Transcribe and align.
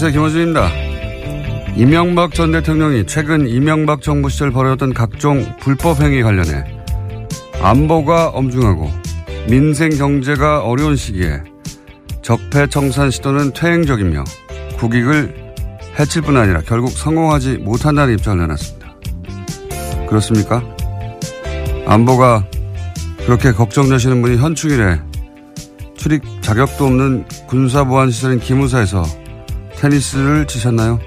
안녕하세요. 0.00 0.12
김호준입니다. 0.12 0.70
이명박 1.74 2.32
전 2.32 2.52
대통령이 2.52 3.04
최근 3.08 3.48
이명박 3.48 4.00
정부 4.00 4.28
시절 4.28 4.52
벌여졌던 4.52 4.94
각종 4.94 5.44
불법 5.58 6.00
행위 6.00 6.22
관련해 6.22 6.62
안보가 7.60 8.28
엄중하고 8.28 8.92
민생 9.48 9.90
경제가 9.90 10.60
어려운 10.60 10.94
시기에 10.94 11.42
적폐청산 12.22 13.10
시도는 13.10 13.54
퇴행적이며 13.54 14.22
국익을 14.76 15.34
해칠 15.98 16.22
뿐 16.22 16.36
아니라 16.36 16.60
결국 16.60 16.90
성공하지 16.90 17.56
못한다는 17.58 18.14
입장을 18.14 18.38
내놨습니다. 18.38 18.94
그렇습니까? 20.08 20.62
안보가 21.88 22.44
그렇게 23.26 23.50
걱정되시는 23.50 24.22
분이 24.22 24.36
현충일에 24.36 25.00
출입 25.96 26.22
자격도 26.40 26.86
없는 26.86 27.24
군사보안시설인 27.48 28.38
기무사에서 28.38 29.17
테니스를 29.78 30.46
치셨나요? 30.46 30.98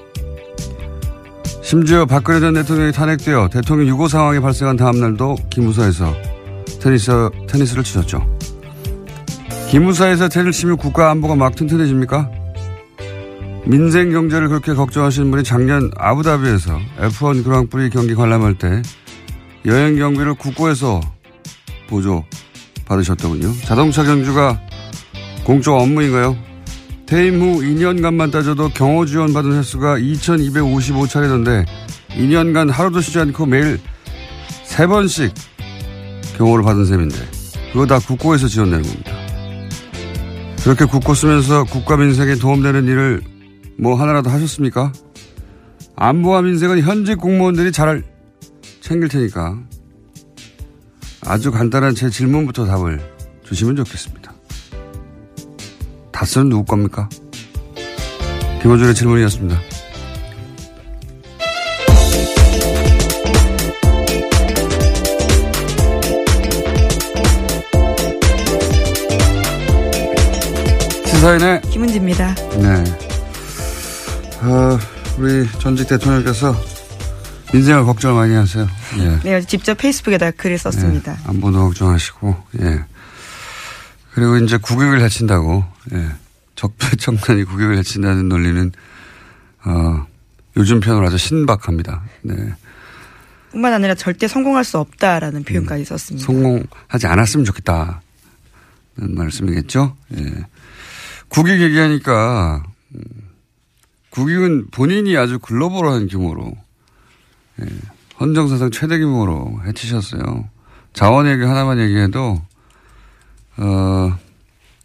심지어 1.62 2.06
박근혜 2.06 2.40
전 2.40 2.54
대통령이 2.54 2.94
탄핵되어 2.94 3.50
대통령 3.50 3.88
유고 3.88 4.08
상황이 4.08 4.40
발생한 4.40 4.78
다음날도 4.78 5.36
기무사에서 5.50 6.14
테니스, 6.82 7.30
테니스를 7.48 7.84
치셨죠. 7.84 8.26
기무사에서 9.70 10.30
테니스를 10.30 10.52
치면 10.54 10.78
국가 10.78 11.12
안보가 11.12 11.36
막 11.36 11.56
튼튼해집니까? 11.56 12.32
민생 13.66 14.12
경제를 14.12 14.48
그렇게 14.48 14.74
걱정하시는 14.74 15.30
분이 15.30 15.44
작년 15.44 15.92
아부다비에서 15.98 16.80
F1 17.00 17.44
그랑프리 17.44 17.90
경기 17.90 18.16
관람할 18.16 18.56
때 18.56 18.82
여행 19.66 19.98
경비를 19.98 20.34
국고에서 20.34 21.02
보조 21.88 22.24
받으셨더군요. 22.86 23.54
자동차 23.66 24.04
경주가 24.04 24.60
공적 25.44 25.76
업무인가요? 25.76 26.51
퇴임 27.12 27.42
후 27.42 27.60
2년간만 27.60 28.32
따져도 28.32 28.70
경호 28.70 29.06
지원 29.06 29.34
받은 29.34 29.52
횟수가 29.52 29.98
2,255차례던데 29.98 31.66
2년간 32.12 32.72
하루도 32.72 33.02
쉬지 33.02 33.20
않고 33.20 33.48
매일 33.48 33.82
3번씩 34.66 35.34
경호를 36.38 36.64
받은 36.64 36.86
셈인데 36.86 37.18
그거 37.74 37.86
다 37.86 38.00
국고에서 38.00 38.48
지원되는 38.48 38.84
겁니다. 38.84 39.12
그렇게 40.64 40.86
국고 40.86 41.14
쓰면서 41.14 41.66
국가 41.66 41.98
민생에 41.98 42.36
도움되는 42.36 42.86
일을 42.88 43.22
뭐 43.78 43.96
하나라도 43.96 44.30
하셨습니까? 44.30 44.94
안보와 45.98 46.44
민생은 46.44 46.80
현직 46.80 47.18
공무원들이 47.18 47.74
잘 47.74 48.06
챙길 48.80 49.10
테니까 49.10 49.60
아주 51.26 51.52
간단한 51.52 51.94
제 51.94 52.10
질문부터 52.10 52.66
답을 52.66 53.02
주시면 53.44 53.76
좋겠습니다. 53.76 54.21
다스는 56.22 56.50
누구 56.50 56.64
겁니까? 56.66 57.10
김호준의 58.62 58.94
질문이었습니다. 58.94 59.60
시사인의 71.08 71.62
김은지입니다. 71.72 72.36
네. 72.36 72.84
어, 74.42 74.78
우리 75.18 75.50
전직 75.58 75.88
대통령께서 75.88 76.56
민생을 77.52 77.84
걱정을 77.86 78.16
많이 78.16 78.36
하세요. 78.36 78.68
예. 79.00 79.20
네, 79.24 79.42
직접 79.42 79.76
페이스북에다 79.76 80.30
글을 80.32 80.60
썼습니다. 80.60 81.14
예, 81.14 81.30
안보도 81.30 81.66
걱정하시고, 81.66 82.36
예. 82.62 82.91
그리고 84.14 84.38
이제 84.38 84.58
국익을 84.58 85.02
해친다고, 85.02 85.64
예. 85.94 86.10
적폐청산이 86.56 87.46
국익을 87.46 87.78
해친다는 87.78 88.28
논리는, 88.28 88.72
어, 89.66 90.06
요즘 90.58 90.80
표현으로 90.80 91.08
아주 91.08 91.18
신박합니다. 91.18 92.04
네. 92.24 92.54
뿐만 93.52 93.74
아니라 93.74 93.96
절대 93.96 94.28
성공할 94.28 94.64
수 94.64 94.78
없다라는 94.80 95.44
표현까지 95.44 95.86
썼습니다. 95.86 96.26
성공하지 96.26 97.08
않았으면 97.08 97.46
좋겠다는 97.46 97.96
말씀이겠죠. 98.96 99.96
예. 100.18 100.46
국익 101.30 101.62
얘기하니까 101.62 102.64
음, 102.96 103.02
국익은 104.10 104.68
본인이 104.72 105.16
아주 105.18 105.40
글로벌한 105.40 106.08
규모로 106.08 106.54
예, 107.62 107.66
헌정사상 108.20 108.72
최대 108.72 109.00
규모로 109.00 109.62
해치셨어요. 109.66 110.50
자원 110.94 111.28
얘기 111.28 111.44
하나만 111.44 111.80
얘기해도 111.80 112.42
어, 113.58 114.18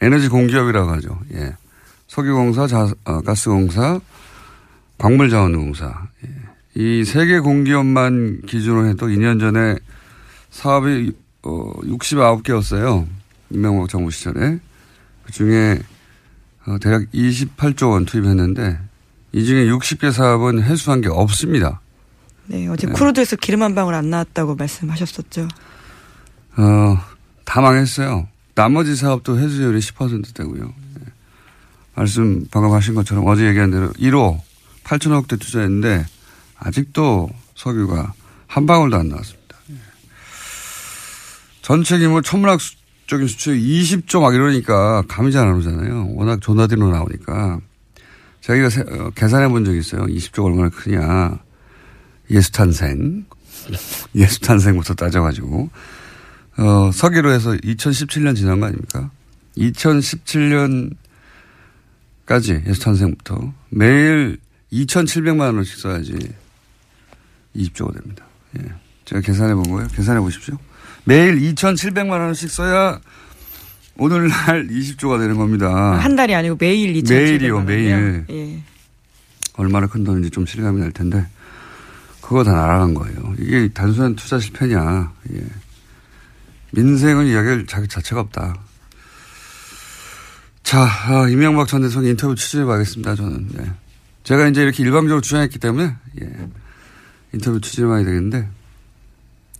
에너지 0.01 0.29
공기업이라고 0.29 0.91
하죠. 0.93 1.19
예. 1.35 1.55
석유공사, 2.09 2.67
자, 2.67 2.89
어, 3.05 3.21
가스공사, 3.23 4.01
광물자원공사. 4.99 6.09
예. 6.25 6.31
이 6.79 7.01
세 7.05 7.27
개 7.27 7.41
공기업만 7.41 8.43
기준으로 8.47 8.87
해도 8.89 9.07
2년 9.07 9.41
전에 9.41 9.77
사업이 10.51 11.13
어, 11.43 11.73
69개였어요. 11.83 13.07
이명박 13.51 13.89
정부 13.89 14.11
시절에. 14.11 14.59
그 15.25 15.33
중에 15.33 15.79
어, 16.67 16.77
대략 16.79 17.03
28조 17.13 17.91
원 17.93 18.05
투입했는데 18.05 18.79
이 19.33 19.45
중에 19.45 19.67
60개 19.67 20.13
사업은 20.13 20.63
해수한 20.63 21.01
게 21.01 21.09
없습니다. 21.09 21.81
네, 22.47 22.69
어제 22.69 22.87
쿠르드에서 22.87 23.37
기름 23.37 23.63
한 23.63 23.75
방울 23.75 23.95
안 23.95 24.11
나왔다고 24.11 24.55
말씀하셨었죠. 24.55 25.49
어, 26.59 26.99
다 27.45 27.61
망했어요. 27.61 28.29
나머지 28.56 28.97
사업도 28.97 29.38
회수율이 29.38 29.79
10%대고요. 29.79 30.64
예. 31.00 31.05
말씀 31.94 32.47
방금 32.50 32.73
하신 32.73 32.94
것처럼 32.94 33.26
어제 33.26 33.47
얘기한 33.47 33.70
대로 33.70 33.91
1호 33.93 34.41
8천억대 34.82 35.38
투자했는데 35.38 36.05
아직도 36.58 37.29
석유가 37.55 38.14
한 38.47 38.67
방울도 38.67 38.97
안 38.97 39.08
나왔습니다. 39.08 39.58
예. 39.70 39.75
전체 41.61 41.99
규모 41.99 42.23
천문학적인 42.23 43.29
수출 43.29 43.58
20조 43.58 44.23
막 44.23 44.35
이러니까 44.35 45.03
감이 45.06 45.32
잘 45.32 45.47
안 45.47 45.55
오잖아요. 45.56 46.14
워낙 46.14 46.41
조나디로 46.41 46.91
나오니까. 46.91 47.61
저희가 48.41 48.70
세, 48.70 48.81
어, 48.81 49.11
계산해 49.14 49.49
본 49.49 49.67
적이 49.67 49.81
있어요. 49.81 50.06
20조가 50.06 50.44
얼마나 50.47 50.70
크냐. 50.70 51.38
예수탄생. 52.31 53.26
예수탄생부터 54.14 54.94
따져가지고. 54.94 55.69
어, 56.58 56.91
서기로 56.93 57.32
해서 57.32 57.53
2017년 57.53 58.35
지난 58.37 58.61
거 58.61 58.67
아닙니까? 58.67 59.11
2017년까지 59.58 60.97
예수 62.67 62.81
탄생부터 62.81 63.53
매일 63.70 64.38
2,700만 64.73 65.55
원씩 65.55 65.79
써야지 65.79 66.17
20조가 67.55 67.94
됩니다. 67.94 68.25
예. 68.58 68.62
제가 69.05 69.20
계산해 69.20 69.55
본 69.55 69.70
거예요. 69.70 69.88
계산해 69.88 70.20
보십시오. 70.20 70.56
매일 71.05 71.38
2,700만 71.41 72.11
원씩 72.11 72.50
써야 72.50 73.00
오늘날 73.97 74.67
20조가 74.69 75.19
되는 75.19 75.37
겁니다. 75.37 75.99
한 75.99 76.17
달이 76.17 76.35
아니고 76.35 76.56
매일 76.58 76.97
2 76.97 77.03
0 77.08 77.17
매일이요, 77.19 77.61
매일. 77.62 78.25
예. 78.31 78.62
얼마나 79.55 79.87
큰 79.87 80.05
돈인지 80.05 80.31
좀 80.31 80.44
실감이 80.44 80.81
날 80.81 80.93
텐데 80.93 81.26
그거 82.20 82.44
다 82.44 82.53
날아간 82.53 82.94
거예요. 82.94 83.35
이게 83.38 83.69
단순한 83.69 84.17
투자 84.17 84.38
실패냐. 84.38 85.12
예. 85.32 85.44
민생은 86.73 87.27
이야기할 87.27 87.67
자기 87.67 87.89
자체가 87.89 88.21
없다. 88.21 88.57
자, 90.63 90.81
아, 90.83 91.29
이명박 91.29 91.69
전 91.69 91.83
대통령 91.83 92.11
인터뷰 92.11 92.35
취재해 92.35 92.65
봐야겠습니다, 92.65 93.15
저는. 93.15 93.49
예. 93.59 93.73
제가 94.25 94.49
이제 94.49 94.63
이렇게 94.63 94.83
일방적으로 94.83 95.21
주장했기 95.21 95.61
때문에, 95.61 95.95
예. 96.21 96.49
인터뷰 97.33 97.61
취재해 97.61 97.87
봐야 97.87 98.05
되겠는데, 98.05 98.49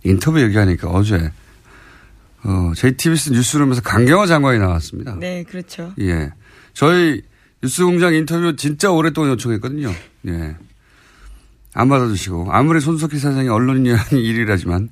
인터뷰 0.03 0.41
얘기하니까 0.41 0.89
어제, 0.89 1.31
어, 2.43 2.73
JTBC 2.75 3.31
뉴스룸에서 3.31 3.81
강경화 3.81 4.27
장관이 4.27 4.59
나왔습니다. 4.59 5.15
네, 5.17 5.43
그렇죠. 5.43 5.93
예. 6.01 6.31
저희 6.73 7.21
뉴스 7.63 7.85
공장 7.85 8.13
인터뷰 8.13 8.55
진짜 8.57 8.91
오랫동안 8.91 9.31
요청했거든요. 9.31 9.93
예. 10.27 10.57
안 11.73 11.87
받아주시고, 11.87 12.49
아무리 12.51 12.81
손석희 12.81 13.17
사장이 13.17 13.47
언론인이 13.47 13.95
일이라지만, 14.11 14.89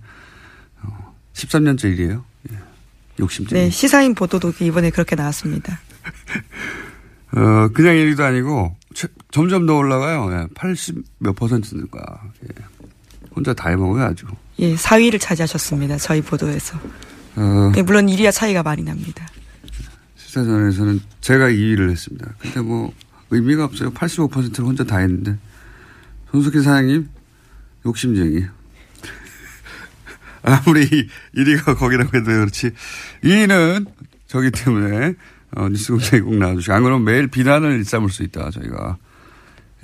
13년째 1.36 1.92
일이에요. 1.92 2.24
예. 2.52 2.58
욕심쟁이. 3.20 3.64
네, 3.64 3.70
시사인 3.70 4.16
보도도 4.16 4.54
이번에 4.60 4.90
그렇게 4.90 5.16
나왔습니다. 5.16 5.80
어, 7.36 7.68
그냥 7.74 7.96
1위도 7.96 8.22
아니고 8.22 8.76
점점 9.32 9.66
더 9.66 9.76
올라가요. 9.76 10.30
예, 10.32 10.48
80몇 10.54 11.36
퍼센트인가. 11.36 12.00
예. 12.44 12.64
혼자 13.36 13.54
다 13.54 13.70
해먹어요 13.70 14.06
아주. 14.06 14.26
예, 14.60 14.74
4위를 14.76 15.20
차지하셨습니다. 15.20 15.98
저희 15.98 16.22
보도에서. 16.22 16.80
어, 17.36 17.72
네, 17.76 17.82
물론 17.82 18.08
1위와 18.08 18.32
차이가 18.32 18.64
많이 18.64 18.82
납니다. 18.84 19.28
시사전에서는 20.16 21.02
제가 21.20 21.50
2위를 21.50 21.92
했습니다. 21.92 22.34
근데 22.40 22.62
뭐 22.62 22.94
의미가 23.30 23.66
없어요. 23.66 23.92
85%를 23.92 24.66
혼자 24.66 24.86
다 24.86 25.00
했는데 25.00 25.38
손석희 26.32 26.64
사장님 26.64 27.10
욕심쟁이. 27.86 28.46
아무리 30.46 31.08
1위가 31.36 31.78
거기라고 31.78 32.18
해도 32.18 32.26
그렇지 32.26 32.72
2위는 33.24 33.88
저기 34.28 34.52
때문에 34.52 35.14
어, 35.56 35.70
뉴스공장에 35.70 36.22
꼭 36.22 36.36
나와주시고 36.36 36.74
안 36.74 36.84
그러면 36.84 37.04
매일 37.06 37.28
비난을 37.28 37.72
일삼을 37.80 38.10
수 38.10 38.24
있다 38.24 38.52
저희가 38.52 38.98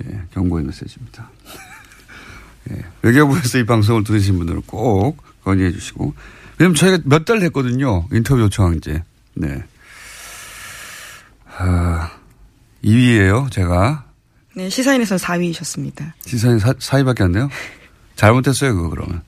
예, 0.04 0.22
경고의 0.34 0.64
메시지입니다. 0.64 1.30
예, 2.70 2.82
외교부에서 3.02 3.58
이 3.58 3.66
방송을 3.66 4.04
들으신 4.04 4.36
분들은 4.38 4.62
꼭 4.66 5.16
건의해 5.44 5.72
주시고 5.72 6.14
왜냐면 6.58 6.74
저희가 6.76 6.98
몇 7.04 7.24
달 7.24 7.40
됐거든요 7.40 8.06
인터뷰 8.12 8.40
요청한 8.42 8.80
지 8.80 9.00
네. 9.34 9.62
아, 11.58 12.10
2위예요 12.84 13.50
제가 13.50 14.04
네 14.54 14.68
시사인에서 14.68 15.16
4위이셨습니다. 15.16 16.12
시사인 16.26 16.58
4, 16.58 16.72
4위밖에 16.74 17.22
안 17.22 17.32
돼요? 17.32 17.48
잘못했어요 18.16 18.74
그거 18.74 18.90
그러면. 18.90 19.22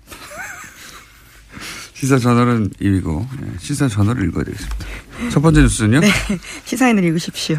시사 2.04 2.18
저널은 2.18 2.68
2위고 2.82 3.26
네, 3.40 3.48
시사 3.58 3.88
저널을 3.88 4.28
읽어야 4.28 4.44
되겠습니다. 4.44 4.76
첫 5.30 5.40
번째 5.40 5.62
뉴스는요? 5.62 6.00
네, 6.00 6.08
시사인을 6.66 7.02
읽으십시오. 7.02 7.56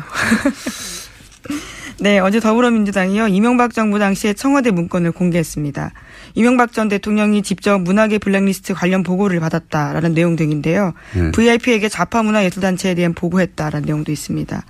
네, 1.99 2.19
어제 2.19 2.39
더불어민주당이요 2.39 3.29
이명박 3.29 3.73
정부 3.73 3.97
당시에 3.97 4.33
청와대 4.33 4.69
문건을 4.69 5.13
공개했습니다. 5.13 5.93
이명박 6.35 6.73
전 6.73 6.89
대통령이 6.89 7.41
직접 7.41 7.79
문학의 7.81 8.19
블랙리스트 8.19 8.75
관련 8.75 9.01
보고를 9.01 9.39
받았다라는 9.39 10.13
내용 10.13 10.35
등인데요. 10.35 10.93
네. 11.15 11.31
VIP에게 11.31 11.89
좌파 11.89 12.21
문화 12.21 12.45
예술 12.45 12.61
단체에 12.61 12.93
대한 12.93 13.15
보고했다라는 13.15 13.87
내용도 13.87 14.11
있습니다. 14.11 14.63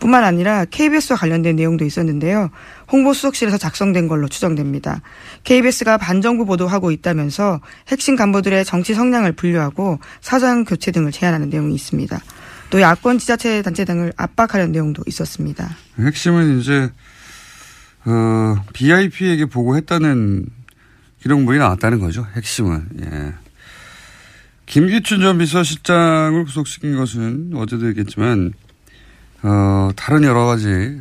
뿐만 0.00 0.24
아니라 0.24 0.64
KBS와 0.64 1.16
관련된 1.16 1.54
내용도 1.54 1.84
있었는데요. 1.84 2.50
홍보 2.90 3.14
수석실에서 3.14 3.58
작성된 3.58 4.08
걸로 4.08 4.26
추정됩니다. 4.26 5.02
KBS가 5.44 5.98
반정부 5.98 6.46
보도하고 6.46 6.90
있다면서 6.90 7.60
핵심 7.88 8.16
간부들의 8.16 8.64
정치 8.64 8.94
성향을 8.94 9.32
분류하고 9.32 10.00
사장 10.20 10.64
교체 10.64 10.90
등을 10.90 11.12
제안하는 11.12 11.50
내용이 11.50 11.74
있습니다. 11.74 12.18
또 12.70 12.80
야권 12.80 13.18
지자체 13.18 13.62
단체 13.62 13.84
등을 13.84 14.12
압박하려는 14.16 14.72
내용도 14.72 15.02
있었습니다. 15.06 15.68
핵심은 15.98 16.60
이제 16.60 16.90
어, 18.06 18.56
BIP에게 18.72 19.46
보고했다는 19.46 20.46
기록물이 21.22 21.58
나왔다는 21.58 22.00
거죠. 22.00 22.26
핵심은. 22.34 22.88
예. 23.02 23.34
김기춘 24.64 25.20
전 25.20 25.36
비서실장을 25.36 26.44
구속시킨 26.44 26.96
것은 26.96 27.50
어제도 27.54 27.88
얘기했지만 27.88 28.52
어, 29.42 29.90
다른 29.96 30.24
여러 30.24 30.44
가지 30.46 31.00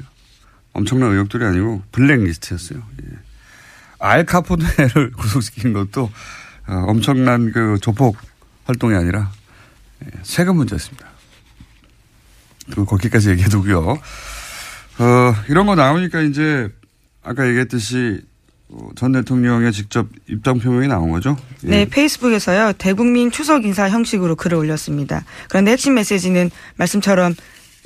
엄청난 0.74 1.12
의혹들이 1.12 1.44
아니고 1.46 1.84
블랙리스트였어요. 1.92 2.80
예. 2.80 3.18
알카포네를 4.00 5.12
구속시킨 5.18 5.74
것도 5.74 6.10
어, 6.68 6.74
엄청난 6.88 7.52
그 7.52 7.78
조폭 7.82 8.18
활동이 8.66 8.96
아니라 8.96 9.32
예, 10.06 10.10
세금 10.24 10.58
문제였습니다. 10.58 11.06
그 12.72 12.86
거기까지 12.86 13.32
얘기해두고요. 13.32 14.00
어, 15.00 15.36
이런 15.50 15.66
거 15.66 15.76
나오니까 15.76 16.22
이제 16.22 16.70
아까 17.24 17.48
얘기했듯이 17.48 18.22
어, 18.70 18.90
전 18.96 19.12
대통령의 19.12 19.74
직접 19.74 20.08
입장 20.28 20.60
표명이 20.60 20.88
나온 20.88 21.10
거죠? 21.10 21.36
예. 21.66 21.70
네, 21.70 21.86
페이스북에서요. 21.86 22.74
대국민 22.74 23.32
추석 23.32 23.66
인사 23.66 23.90
형식으로 23.90 24.36
글을 24.36 24.58
올렸습니다. 24.58 25.26
그런데 25.50 25.72
핵심 25.72 25.96
메시지는 25.96 26.52
말씀처럼 26.78 27.34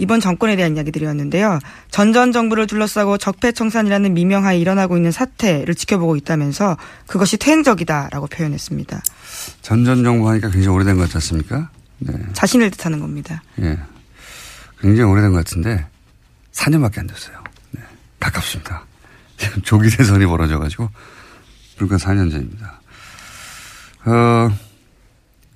이번 0.03 0.19
정권에 0.19 0.57
대한 0.57 0.75
이야기들이었는데요. 0.75 1.59
전전 1.89 2.33
정부를 2.33 2.67
둘러싸고 2.67 3.17
적폐청산이라는 3.17 4.13
미명하에 4.13 4.57
일어나고 4.57 4.97
있는 4.97 5.11
사태를 5.11 5.75
지켜보고 5.75 6.17
있다면서 6.17 6.75
그것이 7.07 7.37
퇴행적이다라고 7.37 8.27
표현했습니다. 8.27 9.01
전전 9.61 10.03
정부 10.03 10.29
하니까 10.29 10.49
굉장히 10.49 10.75
오래된 10.75 10.97
것 10.97 11.03
같지 11.03 11.15
않습니까? 11.17 11.69
네. 11.99 12.13
자신을 12.33 12.69
뜻하는 12.71 12.99
겁니다. 12.99 13.41
예. 13.61 13.79
굉장히 14.81 15.09
오래된 15.09 15.31
것 15.31 15.37
같은데 15.37 15.85
4년밖에 16.51 16.99
안 16.99 17.07
됐어요. 17.07 17.41
네. 17.71 17.81
가깝습니다. 18.19 18.83
지금 19.37 19.61
조기 19.61 19.89
대선이 19.89 20.25
벌어져가지고 20.25 20.89
불과 21.77 21.95
4년 21.95 22.29
전입니다. 22.29 22.81
어, 24.05 24.51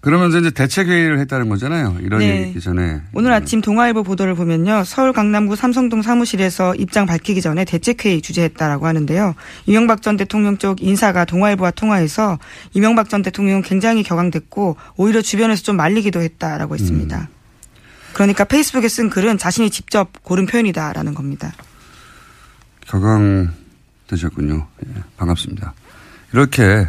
그러면서 0.08 0.40
이제 0.40 0.52
대책회의를 0.52 1.20
했다는 1.20 1.50
거잖아요. 1.50 1.98
이런 2.00 2.20
네. 2.20 2.48
얘기 2.48 2.62
전에. 2.62 3.02
오늘 3.12 3.34
아침 3.34 3.60
동아일보 3.60 4.04
보도를 4.04 4.36
보면요. 4.36 4.86
서울 4.86 5.12
강남구 5.12 5.58
삼성동 5.58 6.02
사무실에서 6.02 6.76
입장 6.76 7.06
밝히기 7.06 7.42
전에 7.42 7.66
대책회의 7.66 8.22
주재했다라고 8.22 8.88
하는데요. 8.88 9.36
이명박 9.66 10.02
전 10.02 10.16
대통령 10.16 10.58
쪽 10.60 10.82
인사가 10.82 11.26
동아일보와 11.26 11.72
통화해서 11.72 12.40
이명박 12.74 13.10
전 13.10 13.22
대통령 13.22 13.62
굉장히 13.62 14.02
격앙됐고 14.02 14.78
오히려 14.96 15.22
주변에서 15.22 15.62
좀 15.64 15.76
말리기도 15.76 16.22
했다라고 16.22 16.76
했습니다. 16.76 17.28
음. 17.30 18.14
그러니까 18.14 18.46
페이스북에 18.46 18.88
쓴 18.88 19.10
글은 19.10 19.38
자신이 19.38 19.70
직접 19.70 20.24
고른 20.24 20.46
표현이다라는 20.46 21.16
겁니다. 21.16 21.52
격앙되셨군요. 22.88 24.68
예, 24.88 25.02
반갑습니다. 25.18 25.74
이렇게 26.32 26.88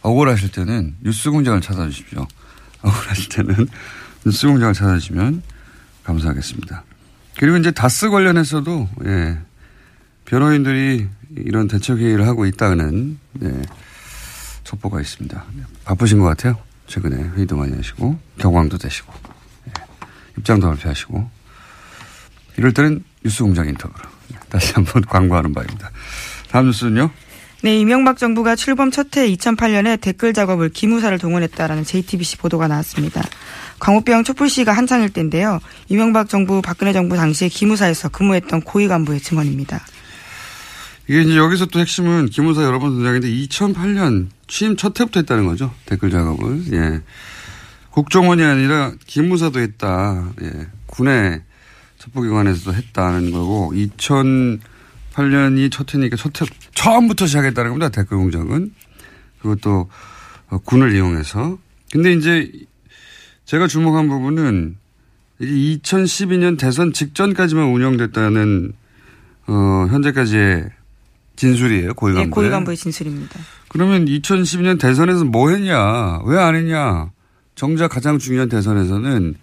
억울하실 0.00 0.52
때는 0.52 0.94
뉴스 1.02 1.30
공장을 1.30 1.60
찾아주십시오. 1.60 2.26
억울하실 2.88 3.28
때는 3.30 3.68
뉴스 4.24 4.46
공장을 4.46 4.74
찾아주시면 4.74 5.42
감사하겠습니다. 6.04 6.84
그리고 7.38 7.56
이제 7.56 7.70
다스 7.70 8.10
관련해서도, 8.10 8.88
예, 9.06 9.38
변호인들이 10.26 11.08
이런 11.36 11.66
대책회의를 11.66 12.26
하고 12.26 12.46
있다는, 12.46 13.18
예, 13.42 13.62
첩보가 14.64 15.00
있습니다. 15.00 15.44
바쁘신 15.84 16.18
것 16.18 16.24
같아요. 16.26 16.58
최근에 16.86 17.16
회의도 17.36 17.56
많이 17.56 17.74
하시고, 17.74 18.18
경황도 18.38 18.78
되시고. 18.78 19.12
예. 19.68 19.72
입장도 20.38 20.68
발표하시고 20.68 21.30
이럴 22.56 22.72
때는 22.72 23.04
뉴스 23.24 23.42
공장 23.42 23.66
인터뷰로 23.68 24.08
다시 24.48 24.72
한번 24.74 25.02
광고하는 25.06 25.52
바입니다. 25.52 25.90
다음 26.50 26.66
뉴스는요. 26.66 27.10
네, 27.64 27.78
이명박 27.78 28.18
정부가 28.18 28.56
출범 28.56 28.90
첫해 28.90 29.26
2008년에 29.36 29.98
댓글 29.98 30.34
작업을 30.34 30.68
기무사를 30.68 31.16
동원했다라는 31.16 31.84
JTBC 31.84 32.36
보도가 32.36 32.68
나왔습니다. 32.68 33.22
광우병 33.78 34.24
촛불 34.24 34.50
시가 34.50 34.74
한창일 34.74 35.08
때인데요. 35.08 35.60
이명박 35.88 36.28
정부, 36.28 36.60
박근혜 36.60 36.92
정부 36.92 37.16
당시에 37.16 37.48
기무사에서 37.48 38.10
근무했던 38.10 38.60
고위 38.60 38.86
간부의 38.86 39.20
증언입니다. 39.20 39.80
이게 41.08 41.22
이제 41.22 41.38
여기서 41.38 41.64
또 41.64 41.80
핵심은 41.80 42.26
기무사 42.26 42.64
여러 42.64 42.78
번 42.78 42.96
등장했는데 42.96 43.34
2008년 43.46 44.26
취임 44.46 44.76
첫 44.76 45.00
해부터 45.00 45.20
했다는 45.20 45.46
거죠. 45.46 45.72
댓글 45.86 46.10
작업을. 46.10 46.70
예. 46.74 47.00
국정원이 47.88 48.42
아니라 48.42 48.92
기무사도 49.06 49.60
했다. 49.60 50.28
예. 50.42 50.66
군의 50.84 51.40
첩보기관에서도 51.96 52.74
했다는 52.74 53.30
거고 53.30 53.72
2008년이 55.14 55.70
첫 55.70 55.94
해니까 55.94 56.16
첫 56.16 56.40
해, 56.42 56.46
처음부터 56.74 57.26
시작했다는 57.26 57.70
겁니다. 57.70 57.88
댓글 57.88 58.18
공작은. 58.18 58.72
그것도 59.40 59.88
어, 60.50 60.58
군을 60.58 60.94
이용해서. 60.94 61.58
근데 61.92 62.12
이제 62.12 62.50
제가 63.44 63.66
주목한 63.66 64.08
부분은 64.08 64.76
이게 65.38 65.78
2012년 65.82 66.58
대선 66.58 66.92
직전까지만 66.92 67.66
운영됐다는 67.66 68.72
어, 69.46 69.86
현재까지의 69.90 70.70
진술이에요. 71.36 71.94
고위간부의. 71.94 72.26
네, 72.26 72.30
고위간부의 72.30 72.76
진술입니다. 72.76 73.40
그러면 73.68 74.06
2012년 74.06 74.78
대선에서 74.78 75.24
뭐 75.24 75.50
했냐? 75.50 76.20
왜 76.24 76.38
안 76.38 76.54
했냐? 76.54 77.10
정작 77.56 77.88
가장 77.88 78.18
중요한 78.18 78.48
대선에서는 78.48 79.34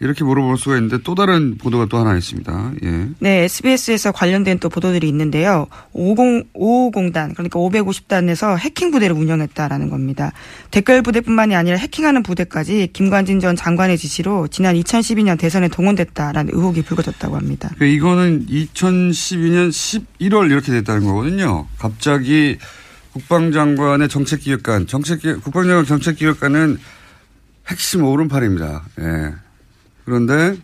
이렇게 0.00 0.22
물어볼 0.22 0.58
수가 0.58 0.76
있는데 0.76 0.98
또 1.02 1.14
다른 1.14 1.58
보도가 1.58 1.86
또 1.86 1.98
하나 1.98 2.16
있습니다. 2.16 2.72
예. 2.84 3.08
네, 3.18 3.44
SBS에서 3.44 4.12
관련된 4.12 4.60
또 4.60 4.68
보도들이 4.68 5.08
있는데요. 5.08 5.66
50, 5.92 6.52
550단, 6.54 7.34
그러니까 7.34 7.58
550단에서 7.58 8.56
해킹 8.58 8.92
부대를 8.92 9.16
운영했다라는 9.16 9.90
겁니다. 9.90 10.32
댓글 10.70 11.02
부대뿐만이 11.02 11.56
아니라 11.56 11.76
해킹하는 11.76 12.22
부대까지 12.22 12.90
김관진 12.92 13.40
전 13.40 13.56
장관의 13.56 13.98
지시로 13.98 14.46
지난 14.46 14.76
2012년 14.76 15.38
대선에 15.38 15.68
동원됐다라는 15.68 16.54
의혹이 16.54 16.82
불거졌다고 16.82 17.36
합니다. 17.36 17.70
그러니까 17.74 17.96
이거는 17.96 18.46
2012년 18.46 19.70
11월 19.70 20.50
이렇게 20.50 20.70
됐다는 20.70 21.04
거거든요. 21.04 21.66
갑자기 21.78 22.56
국방장관의 23.12 24.08
정책기획관, 24.08 24.86
정책기, 24.86 25.34
국방장관 25.40 25.86
정책기획관은 25.86 26.78
핵심 27.66 28.04
오른팔입니다. 28.04 28.84
예. 29.00 29.47
그런데 30.08 30.56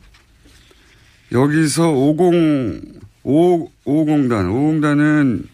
여기서 1.30 1.90
50, 1.92 3.02
5, 3.24 3.68
50단, 3.84 4.48
50단은 4.48 5.46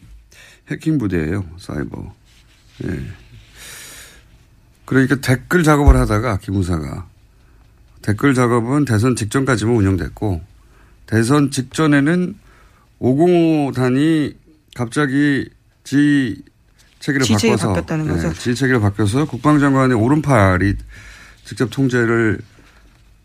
해킹 0.70 0.98
부대예요. 0.98 1.44
사이버. 1.58 2.14
예. 2.84 3.00
그러니까 4.84 5.16
댓글 5.16 5.64
작업을 5.64 5.96
하다가 5.96 6.38
기무사가 6.38 7.08
댓글 8.02 8.34
작업은 8.34 8.84
대선 8.84 9.16
직전까지만 9.16 9.74
운영됐고 9.74 10.40
대선 11.06 11.50
직전에는 11.50 12.36
505단이 13.00 14.36
갑자기 14.76 15.48
지 15.82 16.42
체계를 17.00 17.26
바꿔서 17.26 17.68
바뀌었다는 17.68 18.06
거죠. 18.06 18.28
예, 18.28 18.32
지 18.34 18.54
체계를 18.54 18.80
바뀌어서 18.80 19.24
국방장관의 19.24 19.96
오른팔이 19.96 20.74
직접 21.44 21.70
통제를 21.70 22.40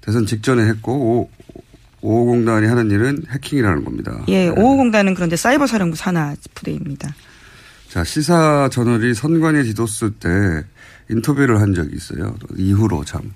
대선 0.06 0.26
직전에 0.26 0.64
했고 0.68 1.30
5, 2.02 2.34
550단이 2.34 2.68
하는 2.68 2.92
일은 2.92 3.24
해킹이라는 3.30 3.84
겁니다. 3.84 4.24
예, 4.28 4.52
550단은 4.52 5.16
그런데 5.16 5.36
사이버 5.36 5.66
사령부 5.66 5.96
산하 5.96 6.36
부대입니다. 6.54 7.14
자, 7.90 8.04
시사 8.04 8.70
저널이 8.72 9.16
선관위 9.16 9.64
디도스 9.64 10.12
때 10.20 10.64
인터뷰를 11.10 11.60
한 11.60 11.74
적이 11.74 11.96
있어요. 11.96 12.36
이후로 12.56 13.04
참, 13.06 13.34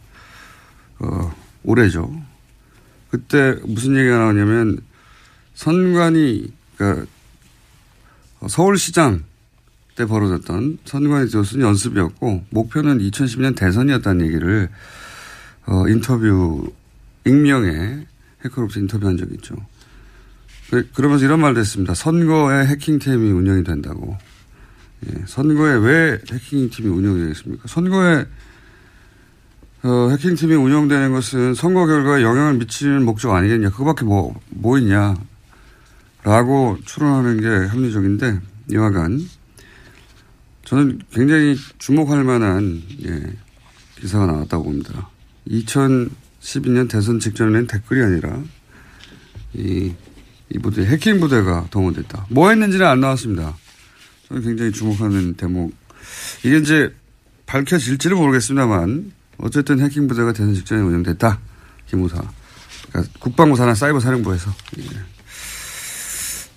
어, 1.00 1.34
올해죠. 1.64 2.12
그때 3.10 3.56
무슨 3.66 3.96
얘기가 3.96 4.20
나오냐면 4.20 4.80
선관위, 5.56 6.52
그러니까 6.78 7.08
서울시장 8.48 9.24
때 9.96 10.06
벌어졌던 10.06 10.80
선관위 10.86 11.28
디도스는 11.28 11.66
연습이었고 11.66 12.44
목표는 12.52 13.00
2010년 13.00 13.58
대선이었다는 13.58 14.26
얘기를 14.28 14.70
어, 15.70 15.88
인터뷰, 15.88 16.74
익명의 17.26 18.08
해커로부터 18.44 18.80
인터뷰한 18.80 19.18
적이 19.18 19.36
있죠. 19.36 19.56
그, 20.72 20.90
그러면서 20.94 21.26
이런 21.26 21.40
말도 21.42 21.60
했습니다. 21.60 21.94
선거에 21.94 22.66
해킹팀이 22.66 23.32
운영이 23.32 23.64
된다고. 23.64 24.18
예, 25.08 25.24
선거에 25.28 25.76
왜 25.76 26.20
해킹팀이 26.32 26.88
운영이 26.90 27.22
되겠습니까? 27.22 27.68
선거에 27.68 28.26
어, 29.84 30.10
해킹팀이 30.10 30.56
운영되는 30.56 31.14
것은 31.14 31.54
선거 31.54 31.86
결과에 31.86 32.24
영향을 32.24 32.56
미치는 32.56 33.06
목적 33.06 33.32
아니겠냐. 33.32 33.70
그거밖에 33.70 34.06
뭐, 34.06 34.34
뭐 34.50 34.78
있냐. 34.80 35.16
라고 36.24 36.78
추론하는 36.84 37.40
게 37.40 37.48
합리적인데, 37.48 38.42
여하간, 38.74 39.22
저는 40.66 41.00
굉장히 41.14 41.56
주목할 41.78 42.26
만한, 42.26 42.82
예, 43.06 43.24
기사가 44.02 44.26
나왔다고 44.26 44.66
봅니다. 44.66 45.10
2012년 45.50 46.89
대선 46.89 47.20
직전에는 47.20 47.68
댓글이 47.68 48.01
아니라, 48.03 48.41
이, 49.53 49.94
이 50.50 50.60
부대, 50.60 50.86
해킹 50.86 51.20
부대가 51.20 51.68
동원됐다. 51.72 52.27
뭐 52.29 52.50
했는지는 52.50 52.86
안 52.86 53.00
나왔습니다. 53.00 53.56
저는 54.27 54.44
굉장히 54.44 54.72
주목하는 54.72 55.34
대목. 55.36 55.74
이게 56.44 56.58
이제 56.58 56.94
밝혀질지는 57.46 58.18
모르겠습니다만, 58.18 59.12
어쨌든 59.38 59.79
해킹 59.79 60.08
부대가 60.08 60.34
대선 60.34 60.53
직전에 60.53 60.82
운영됐다. 60.82 61.39
기무사. 61.88 62.22
그러니까 62.89 63.13
국방부 63.20 63.56
산하 63.56 63.74
사이버 63.74 64.00
사령부에서. 64.00 64.53
예. 64.79 64.84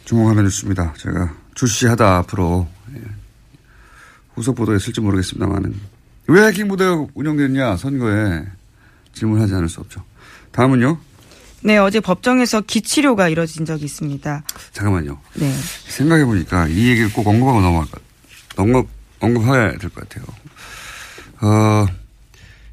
주목하는 0.05 0.45
뉴스입니다. 0.45 0.93
제가 0.99 1.35
출시하다 1.55 2.19
앞으로 2.19 2.69
예. 2.95 3.01
후속 4.35 4.57
보도에 4.57 4.77
있을지 4.77 5.01
모르겠습니다만은 5.01 5.75
왜 6.29 6.47
해킹 6.47 6.69
부대가 6.69 7.07
운영됐냐 7.15 7.77
선거에 7.77 8.45
질문하지 9.15 9.55
않을 9.55 9.69
수 9.69 9.81
없죠. 9.81 10.03
다음은요. 10.53 10.99
네, 11.65 11.79
어제 11.79 12.01
법정에서 12.01 12.61
기치료가 12.63 13.29
이뤄진 13.29 13.65
적이 13.65 13.85
있습니다. 13.85 14.43
잠깐만요. 14.73 15.19
네. 15.35 15.53
생각해 15.89 16.25
보니까 16.25 16.67
이 16.69 16.89
얘기를 16.89 17.13
꼭 17.13 17.27
언급하고 17.27 17.61
넘어갈 17.61 17.89
것, 17.91 18.01
언급 18.57 18.89
언급해야 19.21 19.79
될 19.79 19.91
것 19.91 20.09
같아요. 20.09 20.25
어, 21.41 21.87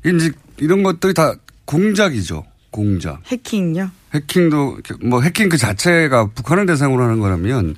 이제 0.06 0.32
이런 0.58 0.82
것들이 0.84 1.14
다 1.14 1.36
공작이죠. 1.66 2.46
공작. 2.72 3.22
해킹요? 3.32 3.92
해킹도 4.14 4.80
뭐 5.04 5.22
해킹 5.22 5.50
그 5.50 5.58
자체가 5.58 6.28
북한을 6.34 6.66
대상으로 6.66 7.04
하는 7.04 7.20
거라면 7.20 7.76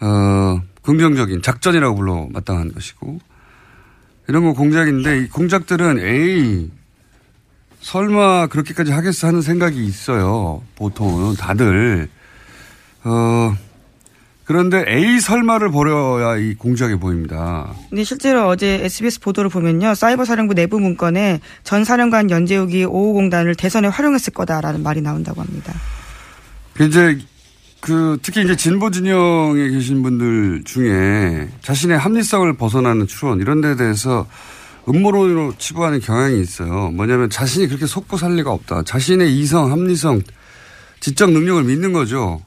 어 0.00 0.60
긍정적인 0.82 1.42
작전이라고 1.42 1.96
불러 1.96 2.28
마땅한 2.32 2.72
것이고 2.72 3.18
이런 4.28 4.44
거 4.44 4.52
공작인데 4.54 5.20
이 5.24 5.28
공작들은 5.28 5.98
에이 5.98 6.70
설마 7.86 8.48
그렇게까지 8.48 8.90
하겠어 8.90 9.28
하는 9.28 9.42
생각이 9.42 9.84
있어요. 9.86 10.60
보통은 10.74 11.36
다들 11.36 12.08
어 13.04 13.54
그런데 14.44 14.84
에이 14.88 15.20
설마를 15.20 15.70
버려야 15.70 16.36
이 16.36 16.54
공작이 16.54 16.96
보입니다. 16.96 17.72
근데 17.88 18.02
실제로 18.02 18.48
어제 18.48 18.80
SBS 18.82 19.20
보도를 19.20 19.50
보면요. 19.50 19.94
사이버 19.94 20.24
사령부 20.24 20.54
내부 20.54 20.80
문건에 20.80 21.40
전 21.62 21.84
사령관 21.84 22.28
연재욱이 22.28 22.84
550단을 22.86 23.56
대선에 23.56 23.86
활용했을 23.86 24.32
거다라는 24.32 24.82
말이 24.82 25.00
나온다고 25.00 25.40
합니다. 25.40 25.72
이제 26.80 27.18
그 27.80 28.18
특히 28.20 28.42
이제 28.42 28.56
진보 28.56 28.90
진영에 28.90 29.68
계신 29.68 30.02
분들 30.02 30.64
중에 30.64 31.50
자신의 31.62 31.98
합리성을 31.98 32.52
벗어나는 32.56 33.06
추론 33.06 33.40
이런 33.40 33.60
데 33.60 33.76
대해서 33.76 34.26
음모론으로 34.88 35.54
치부하는 35.58 36.00
경향이 36.00 36.40
있어요. 36.40 36.90
뭐냐면 36.90 37.28
자신이 37.28 37.66
그렇게 37.66 37.86
속고 37.86 38.16
살 38.16 38.34
리가 38.36 38.52
없다. 38.52 38.82
자신의 38.82 39.36
이성, 39.36 39.72
합리성, 39.72 40.22
지적 41.00 41.32
능력을 41.32 41.64
믿는 41.64 41.92
거죠. 41.92 42.40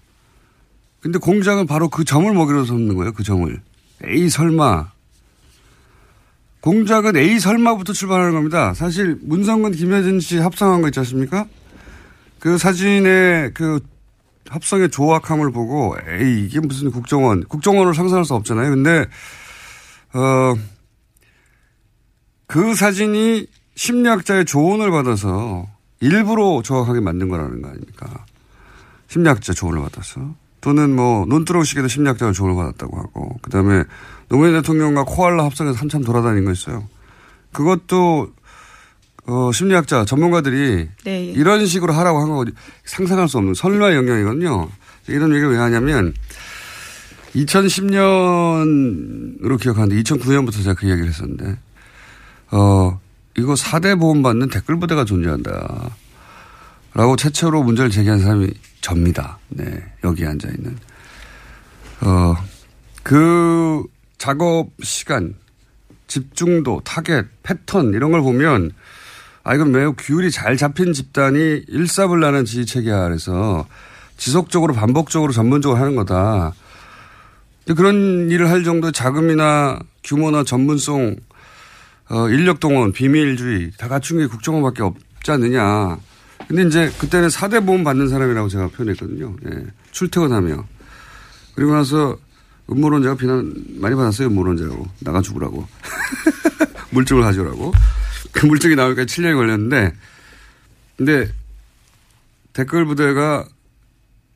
근데 1.02 1.20
공작은 1.20 1.68
바로 1.68 1.90
그 1.90 2.04
점을 2.04 2.32
먹이로 2.32 2.66
삼는 2.66 2.96
거예요. 2.96 3.14
그 3.14 3.24
점을. 3.24 3.62
에이 4.06 4.30
설마. 4.30 4.92
공작은 6.62 7.16
에이 7.16 7.40
설마부터 7.40 7.94
출발하는 7.94 8.34
겁니다. 8.34 8.74
사실 8.74 9.18
문성근 9.22 9.72
김여진 9.72 10.20
씨 10.20 10.38
합성한 10.38 10.82
거 10.82 10.90
있지 10.90 11.00
않습니까? 11.00 11.46
그 12.40 12.58
사진의 12.58 13.54
그 13.54 13.80
합성의 14.50 14.90
조악함을 14.90 15.52
보고 15.52 15.96
에이 16.08 16.46
이게 16.46 16.60
무슨 16.60 16.92
국정원 16.92 17.44
국정원을 17.46 17.94
상상할 17.94 18.26
수 18.26 18.34
없잖아요. 18.34 18.72
근데 18.72 19.06
어 20.14 20.54
그 22.50 22.74
사진이 22.74 23.46
심리학자의 23.76 24.46
조언을 24.46 24.90
받아서 24.90 25.68
일부러 26.00 26.64
조악하게 26.64 27.00
만든 27.00 27.30
거라는 27.30 27.62
거 27.62 27.70
아닙니까? 27.70 28.26
심리학자 29.08 29.54
조언을 29.54 29.84
받았어. 29.84 30.34
또는 30.60 30.96
뭐, 30.96 31.28
논두렁시계도 31.28 31.88
심리학자가 31.88 32.32
조언을 32.32 32.56
받았다고 32.56 32.98
하고, 32.98 33.38
그 33.44 33.52
다음에 33.52 33.84
노무현 34.30 34.54
대통령과 34.54 35.04
코알라 35.04 35.46
합성해서 35.46 35.78
한참 35.78 36.04
돌아다닌 36.04 36.44
거 36.44 36.52
있어요. 36.52 36.88
그것도, 37.52 38.32
어, 39.28 39.52
심리학자, 39.54 40.06
전문가들이 40.06 40.90
네. 41.04 41.26
이런 41.26 41.68
식으로 41.68 41.94
하라고 41.94 42.20
한거 42.20 42.46
상상할 42.84 43.30
수 43.30 43.38
없는 43.38 43.54
선류의 43.54 43.96
영역이거든요. 43.96 44.70
이런 45.08 45.30
얘기를 45.34 45.52
왜 45.52 45.60
하냐면, 45.60 46.16
2010년으로 47.36 49.62
기억하는데 49.62 50.02
2009년부터 50.02 50.64
제가 50.64 50.74
그 50.74 50.88
이야기를 50.88 51.10
했었는데, 51.10 51.60
어, 52.52 53.00
이거 53.38 53.54
4대 53.54 54.00
보험 54.00 54.22
받는 54.22 54.50
댓글 54.50 54.80
부대가 54.80 55.06
존재한다. 55.06 55.92
라고 56.94 57.16
최초로 57.16 57.64
문제를 57.64 57.90
제기한 57.92 58.20
사람이 58.20 58.50
접니다. 58.82 59.38
네. 59.50 59.84
여기 60.04 60.26
앉아 60.26 60.48
있는. 60.50 60.78
어, 62.02 62.36
그 63.04 63.84
작업 64.18 64.70
시간, 64.82 65.36
집중도, 66.08 66.82
타겟, 66.84 67.26
패턴 67.44 67.94
이런 67.94 68.12
걸 68.12 68.22
보면 68.22 68.72
아, 69.44 69.56
이건 69.56 69.72
매우 69.72 69.94
규율이 69.94 70.32
잘 70.32 70.58
잡힌 70.58 70.94
집단이 70.94 71.64
일사불란한 71.68 72.46
지휘 72.46 72.66
체계 72.66 72.92
아래서 72.92 73.68
지속적으로 74.18 74.74
반복적으로 74.74 75.32
전문적으로 75.32 75.80
하는 75.80 75.96
거다. 75.96 76.54
그런 77.76 78.30
일을 78.30 78.50
할 78.50 78.64
정도의 78.64 78.92
자금이나 78.92 79.80
규모나 80.04 80.44
전문성, 80.44 81.16
어, 82.10 82.28
인력 82.30 82.60
동원, 82.60 82.92
비밀주의 82.92 83.72
다 83.78 83.88
갖춘 83.88 84.18
게 84.18 84.26
국정원밖에 84.26 84.84
없지 84.84 85.32
않느냐. 85.32 85.98
근데 86.48 86.64
이제 86.64 86.92
그때는 86.98 87.28
4대 87.28 87.66
보험 87.66 87.84
받는 87.84 88.08
사람이라고 88.08 88.50
제가 88.50 88.68
표현했거든요. 88.70 89.36
예. 89.52 89.68
출퇴근하며. 89.92 90.66
그리고 91.54 91.74
나서 91.74 92.18
음모론자가 92.72 93.16
비난 93.16 93.54
많이 93.80 93.96
받았어요. 93.96 94.28
음모론자라고. 94.30 94.88
나가 95.02 95.22
죽으라고. 95.22 95.68
물증을 96.92 97.22
가져오라고. 97.22 97.74
그 98.32 98.46
물증이 98.46 98.76
나오니까 98.76 99.04
7년이 99.04 99.36
걸렸는데 99.36 99.94
근데 100.98 101.32
댓글 102.54 102.86
부대가 102.86 103.46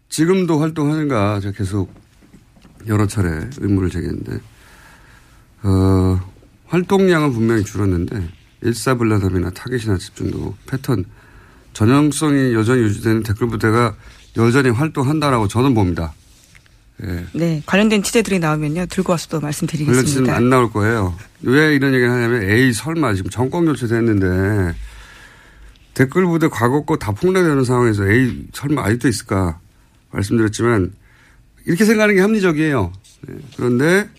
지금도 0.09 0.59
활동하는가 0.59 1.39
제가 1.39 1.57
계속 1.57 1.93
여러 2.87 3.07
차례 3.07 3.49
의문을 3.57 3.89
제기했는데 3.89 4.39
어, 5.63 6.32
활동량은 6.73 7.33
분명히 7.33 7.63
줄었는데 7.63 8.29
일사불란함이나 8.61 9.51
타겟이나 9.51 9.97
집중도 9.99 10.55
패턴 10.65 11.05
전형성이 11.73 12.53
여전히 12.55 12.81
유지되는 12.81 13.21
댓글 13.21 13.47
부대가 13.47 13.95
여전히 14.37 14.69
활동한다라고 14.71 15.47
저는 15.47 15.75
봅니다. 15.75 16.13
예. 17.03 17.25
네. 17.33 17.61
관련된 17.67 18.01
취재들이 18.01 18.39
나오면요. 18.39 18.87
들고 18.87 19.11
와서 19.11 19.27
또 19.29 19.39
말씀드리겠습니다. 19.39 20.01
물론 20.01 20.05
지금 20.05 20.29
안 20.31 20.49
나올 20.49 20.71
거예요. 20.71 21.15
왜 21.43 21.75
이런 21.75 21.93
얘기를 21.93 22.11
하냐면 22.11 22.49
에이 22.49 22.73
설마 22.73 23.13
지금 23.13 23.29
정권 23.29 23.65
교체됐는데 23.65 24.75
댓글 25.93 26.25
부대 26.25 26.47
과거 26.47 26.85
거 26.85 26.97
다 26.97 27.11
폭로되는 27.11 27.63
상황에서 27.63 28.07
에이 28.09 28.47
설마 28.51 28.83
아직도 28.83 29.07
있을까 29.09 29.59
말씀드렸지만 30.11 30.91
이렇게 31.65 31.85
생각하는 31.85 32.15
게 32.15 32.21
합리적이에요. 32.21 32.93
네. 33.27 33.35
그런데 33.57 34.09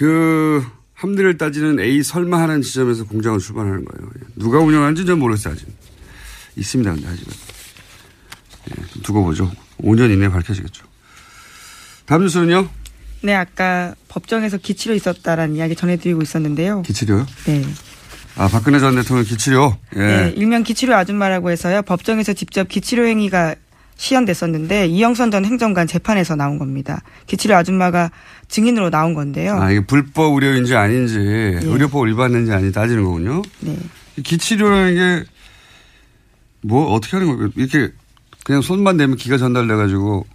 그 0.00 0.64
합리를 0.94 1.36
따지는 1.36 1.78
에이 1.78 2.02
설마 2.02 2.40
하는 2.40 2.62
지점에서 2.62 3.04
공장을 3.04 3.38
출발하는 3.38 3.84
거예요. 3.84 4.10
예. 4.16 4.26
누가 4.34 4.58
운영하는지 4.58 5.04
는 5.04 5.18
모르겠어요 5.18 5.52
아직. 5.52 5.66
있습니다 6.56 6.94
근데 6.94 7.06
아직은. 7.06 7.32
예. 8.70 9.02
두고 9.02 9.22
보죠. 9.24 9.52
5년 9.82 10.10
이내에 10.10 10.30
밝혀지겠죠. 10.30 10.86
다음 12.06 12.22
뉴스는요? 12.22 12.66
네, 13.20 13.34
아까 13.34 13.94
법정에서 14.08 14.56
기치료 14.56 14.94
있었다라는 14.94 15.56
이야기 15.56 15.76
전해드리고 15.76 16.22
있었는데요. 16.22 16.80
기치료요? 16.80 17.26
네. 17.44 17.62
아, 18.36 18.48
박근혜 18.48 18.78
전 18.78 18.94
대통령 18.94 19.26
기치료? 19.26 19.76
예. 19.96 19.98
네, 19.98 20.32
일명 20.34 20.62
기치료 20.62 20.94
아줌마라고 20.94 21.50
해서요. 21.50 21.82
법정에서 21.82 22.32
직접 22.32 22.68
기치료 22.68 23.04
행위가 23.04 23.54
시연됐었는데 24.00 24.86
이영선 24.86 25.30
전 25.30 25.44
행정관 25.44 25.86
재판에서 25.86 26.34
나온 26.34 26.58
겁니다. 26.58 27.02
기치료 27.26 27.54
아줌마가 27.54 28.10
증인으로 28.48 28.88
나온 28.88 29.12
건데요. 29.12 29.60
아, 29.60 29.70
이게 29.70 29.84
불법 29.84 30.34
의료인지 30.34 30.74
아닌지, 30.74 31.18
예. 31.18 31.60
의료법 31.62 32.08
위반인지 32.08 32.50
아닌지 32.50 32.72
따지는 32.72 33.04
거군요. 33.04 33.42
네. 33.60 33.76
기치료라는 34.22 34.94
게, 34.94 35.24
뭐, 36.62 36.92
어떻게 36.94 37.18
하는 37.18 37.36
거예요? 37.36 37.50
이렇게 37.56 37.92
그냥 38.44 38.62
손만 38.62 38.96
대면 38.96 39.16
기가 39.16 39.36
전달돼 39.36 39.76
가지고. 39.76 40.26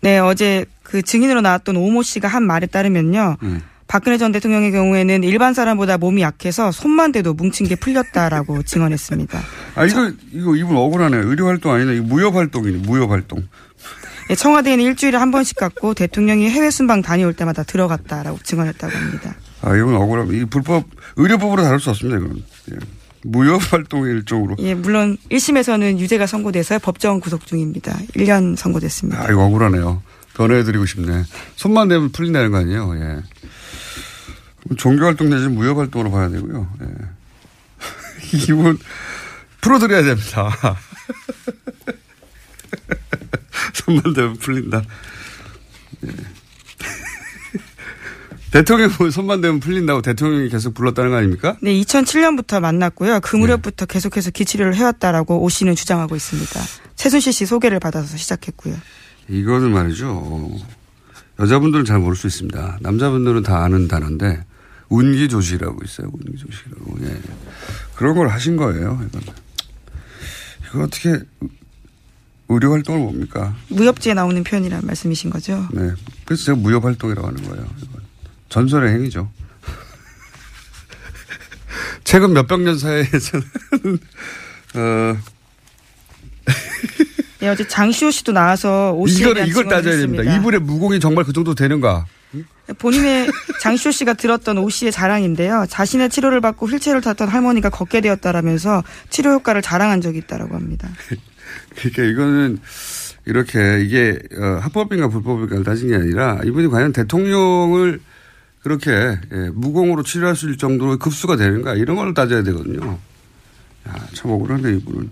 네, 0.00 0.18
어제 0.18 0.64
그 0.82 1.02
증인으로 1.02 1.42
나왔던 1.42 1.76
오모 1.76 2.02
씨가 2.02 2.26
한 2.26 2.44
말에 2.44 2.66
따르면요. 2.66 3.36
음. 3.42 3.62
박근혜 3.90 4.18
전 4.18 4.30
대통령의 4.30 4.70
경우에는 4.70 5.24
일반 5.24 5.52
사람보다 5.52 5.98
몸이 5.98 6.22
약해서 6.22 6.70
손만 6.70 7.10
대도 7.10 7.34
뭉친 7.34 7.66
게 7.66 7.74
풀렸다라고 7.74 8.62
증언했습니다. 8.64 9.40
아, 9.74 9.84
이거, 9.84 10.12
이거 10.30 10.54
이분 10.54 10.76
억울하네. 10.76 11.16
의료 11.16 11.48
활동 11.48 11.72
아니네. 11.72 11.96
이거 11.96 12.04
무협활동이네. 12.04 12.78
무협활동. 12.86 13.48
네, 14.28 14.34
청와대에는 14.36 14.84
일주일에 14.84 15.18
한 15.18 15.32
번씩 15.32 15.56
갔고 15.56 15.94
대통령이 15.94 16.48
해외 16.48 16.70
순방 16.70 17.02
다녀올 17.02 17.34
때마다 17.34 17.64
들어갔다라고 17.64 18.38
증언했다고 18.44 18.96
합니다. 18.96 19.34
아, 19.62 19.74
이건 19.74 19.96
억울함. 19.96 20.32
이 20.36 20.44
불법, 20.44 20.84
의료법으로 21.16 21.60
다룰 21.64 21.80
수 21.80 21.90
없습니다. 21.90 22.20
이건. 22.20 22.44
예. 22.70 22.76
무협활동의 23.24 24.14
일종으로. 24.14 24.54
예, 24.60 24.74
물론 24.74 25.16
1심에서는 25.32 25.98
유죄가 25.98 26.26
선고돼서 26.26 26.78
법정 26.78 27.18
구속 27.18 27.44
중입니다. 27.44 27.98
1년 28.14 28.54
선고됐습니다. 28.54 29.20
아, 29.20 29.32
이거 29.32 29.44
억울하네요. 29.46 30.00
더 30.34 30.46
내드리고 30.46 30.86
싶네. 30.86 31.24
손만 31.56 31.88
대면 31.88 32.12
풀린다는 32.12 32.52
거 32.52 32.58
아니에요. 32.58 32.94
예. 32.94 33.22
종교활동 34.76 35.30
내지 35.30 35.48
무협활동으로 35.48 36.10
봐야 36.10 36.28
되고요. 36.28 36.68
예. 36.82 36.86
이분 38.48 38.78
풀어드려야 39.60 40.02
됩니다. 40.02 40.50
손만 43.74 44.12
대면 44.14 44.36
풀린다. 44.36 44.82
예. 46.06 46.10
대통령 48.50 48.90
손만 49.10 49.40
대면 49.40 49.60
풀린다고 49.60 50.02
대통령이 50.02 50.48
계속 50.48 50.74
불렀다는 50.74 51.10
거 51.10 51.18
아닙니까? 51.18 51.56
네, 51.62 51.72
2007년부터 51.80 52.60
만났고요. 52.60 53.20
그 53.20 53.36
무렵부터 53.36 53.86
계속해서 53.86 54.30
기치료를 54.30 54.74
해왔다라고 54.74 55.42
오 55.42 55.48
씨는 55.48 55.76
주장하고 55.76 56.16
있습니다. 56.16 56.60
최순실 56.96 57.32
씨 57.32 57.46
소개를 57.46 57.80
받아서 57.80 58.16
시작했고요. 58.16 58.76
이거는 59.28 59.72
말이죠. 59.72 60.50
여자분들은 61.38 61.84
잘 61.84 61.98
모를 61.98 62.16
수 62.16 62.26
있습니다. 62.26 62.78
남자분들은 62.80 63.42
다 63.42 63.62
아는 63.62 63.88
단어인데 63.88 64.44
운기 64.90 65.28
조시라고 65.28 65.78
있어요. 65.84 66.10
운기 66.12 66.36
조시라고. 66.36 66.98
예. 67.02 67.16
그런 67.94 68.16
걸 68.16 68.28
하신 68.28 68.56
거예요. 68.56 69.00
이건. 69.08 69.22
이거 70.68 70.82
어떻게 70.82 71.20
의료 72.48 72.72
활동을 72.72 73.00
뭡니까? 73.00 73.56
무협지에 73.68 74.14
나오는 74.14 74.42
표현이란 74.42 74.84
말씀이신 74.84 75.30
거죠? 75.30 75.68
네. 75.72 75.92
그래서 76.24 76.44
제가 76.44 76.58
무협 76.58 76.84
활동이라고 76.84 77.26
하는 77.26 77.42
거예요. 77.48 77.66
이건. 77.82 78.00
전설의 78.48 78.92
행위죠. 78.94 79.30
최근 82.02 82.32
몇백 82.32 82.60
년 82.60 82.76
사이에서는 82.76 83.44
어 84.74 85.16
네, 87.38 87.48
어제 87.48 87.66
장시호 87.66 88.10
씨도 88.10 88.32
나와서 88.32 89.00
이걸 89.06 89.48
이걸 89.48 89.68
따져야 89.68 89.96
됩니다. 89.98 90.36
이분의 90.36 90.60
무공이 90.60 90.98
정말 90.98 91.24
그 91.24 91.32
정도 91.32 91.54
되는가? 91.54 92.06
본인의 92.78 93.28
장시호 93.60 93.90
씨가 93.90 94.14
들었던 94.14 94.58
오 94.58 94.68
씨의 94.70 94.92
자랑인데요. 94.92 95.66
자신의 95.68 96.10
치료를 96.10 96.40
받고 96.40 96.66
휠체어를 96.66 97.00
탔던 97.00 97.28
할머니가 97.28 97.70
걷게 97.70 98.00
되었다라면서 98.00 98.84
치료 99.08 99.32
효과를 99.32 99.62
자랑한 99.62 100.00
적이 100.00 100.18
있다라고 100.18 100.54
합니다. 100.54 100.88
그러니까 101.76 102.02
이거는 102.04 102.60
이렇게 103.26 103.82
이게 103.82 104.18
어, 104.36 104.60
합법인가 104.62 105.08
불법인가를 105.08 105.64
따진 105.64 105.88
게 105.88 105.96
아니라 105.96 106.40
이분이 106.44 106.68
과연 106.68 106.92
대통령을 106.92 108.00
그렇게 108.62 108.90
예, 108.90 109.50
무공으로 109.52 110.02
치료할 110.02 110.36
수 110.36 110.46
있을 110.46 110.58
정도로 110.58 110.98
급수가 110.98 111.36
되는가 111.36 111.74
이런 111.74 111.96
걸 111.96 112.12
따져야 112.14 112.42
되거든요. 112.42 112.98
야, 113.88 114.06
참 114.12 114.30
억울한데 114.30 114.74
이분은 114.76 115.10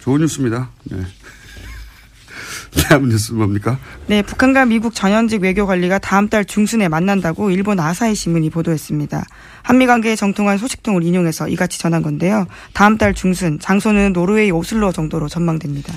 좋은 0.00 0.20
뉴스입니다. 0.20 0.70
네. 0.84 0.98
다음 2.82 3.08
뉴스 3.08 3.32
뭡니까? 3.32 3.78
네, 4.06 4.22
북한과 4.22 4.66
미국 4.66 4.94
전현직 4.94 5.42
외교 5.42 5.66
관리가 5.66 5.98
다음 5.98 6.28
달 6.28 6.44
중순에 6.44 6.88
만난다고 6.88 7.50
일본 7.50 7.80
아사히 7.80 8.14
신문이 8.14 8.50
보도했습니다. 8.50 9.24
한미 9.62 9.86
관계의 9.86 10.16
정통한 10.16 10.58
소식통을 10.58 11.02
인용해서 11.02 11.48
이같이 11.48 11.78
전한 11.78 12.02
건데요. 12.02 12.46
다음 12.72 12.98
달 12.98 13.14
중순, 13.14 13.58
장소는 13.58 14.12
노르웨이 14.12 14.50
오슬로 14.50 14.92
정도로 14.92 15.28
전망됩니다. 15.28 15.92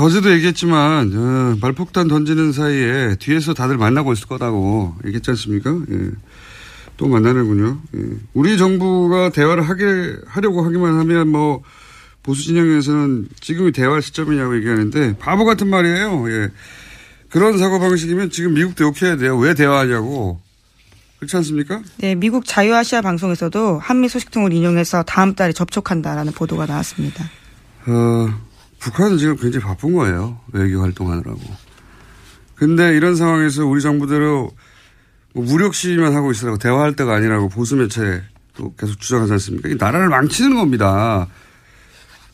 어제도 0.00 0.30
얘기했지만 0.32 1.12
어, 1.14 1.56
말폭탄 1.60 2.08
던지는 2.08 2.52
사이에 2.52 3.16
뒤에서 3.18 3.54
다들 3.54 3.78
만나고 3.78 4.12
있을 4.12 4.26
거다고 4.26 4.94
얘기했지 5.06 5.30
않습니까? 5.30 5.70
예. 5.90 6.10
또 6.96 7.08
만나는군요. 7.08 7.78
예. 7.96 8.00
우리 8.34 8.58
정부가 8.58 9.30
대화를 9.30 9.68
하게, 9.68 10.16
하려고 10.26 10.64
하기만 10.64 10.98
하면 10.98 11.28
뭐, 11.28 11.62
보수 12.22 12.42
진영에서는 12.44 13.28
지금이 13.40 13.72
대화 13.72 14.00
시점이냐고 14.00 14.56
얘기하는데 14.56 15.16
바보 15.18 15.44
같은 15.44 15.68
말이에요. 15.68 16.30
예. 16.30 16.50
그런 17.30 17.58
사고 17.58 17.78
방식이면 17.78 18.30
지금 18.30 18.54
미국도 18.54 18.84
욕해야 18.84 19.16
돼요. 19.16 19.38
왜 19.38 19.54
대화하냐고. 19.54 20.40
그렇지 21.18 21.36
않습니까? 21.36 21.82
네, 21.98 22.14
미국 22.14 22.46
자유아시아 22.46 23.02
방송에서도 23.02 23.78
한미 23.78 24.08
소식통을 24.08 24.52
인용해서 24.52 25.02
다음 25.02 25.34
달에 25.34 25.52
접촉한다라는 25.52 26.32
보도가 26.32 26.66
나왔습니다. 26.66 27.24
어, 27.86 28.28
북한은 28.78 29.18
지금 29.18 29.36
굉장히 29.36 29.64
바쁜 29.64 29.92
거예요. 29.92 30.40
외교 30.52 30.80
활동하느라고. 30.80 31.40
근데 32.54 32.96
이런 32.96 33.16
상황에서 33.16 33.66
우리 33.66 33.80
정부대로 33.82 34.50
뭐 35.34 35.44
무력 35.44 35.74
시위만 35.74 36.14
하고 36.14 36.30
있으라고 36.30 36.58
대화할 36.58 36.96
때가 36.96 37.14
아니라고 37.14 37.48
보수 37.48 37.76
매체도 37.76 38.74
계속 38.78 38.98
주장하지 38.98 39.32
않습니까? 39.32 39.68
이 39.68 39.76
나라를 39.78 40.08
망치는 40.08 40.56
겁니다. 40.56 41.28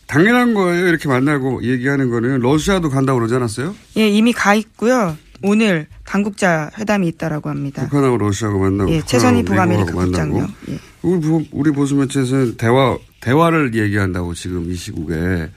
당연한 0.06 0.54
거예요. 0.54 0.86
이렇게 0.86 1.08
만나고 1.08 1.62
얘기하는 1.64 2.10
거는 2.10 2.40
러시아도 2.40 2.90
간다고 2.90 3.18
그러지 3.18 3.34
않았어요? 3.34 3.74
예, 3.96 4.08
이미 4.08 4.32
가 4.32 4.54
있고요. 4.54 5.16
오늘 5.42 5.86
당국자 6.04 6.70
회담이 6.78 7.08
있다라고 7.08 7.50
합니다. 7.50 7.82
북한하고 7.84 8.16
러시아하고 8.16 8.60
만나고. 8.60 8.90
예, 8.92 9.02
최선희 9.02 9.44
북아메리카 9.44 9.92
국장요. 9.92 10.48
예. 10.70 10.78
우리, 11.02 11.48
우리 11.52 11.70
보수 11.72 11.94
매체에서는 11.96 12.56
대화, 12.56 12.96
대화를 13.20 13.74
얘기한다고 13.74 14.34
지금 14.34 14.70
이 14.70 14.74
시국에 14.74 15.50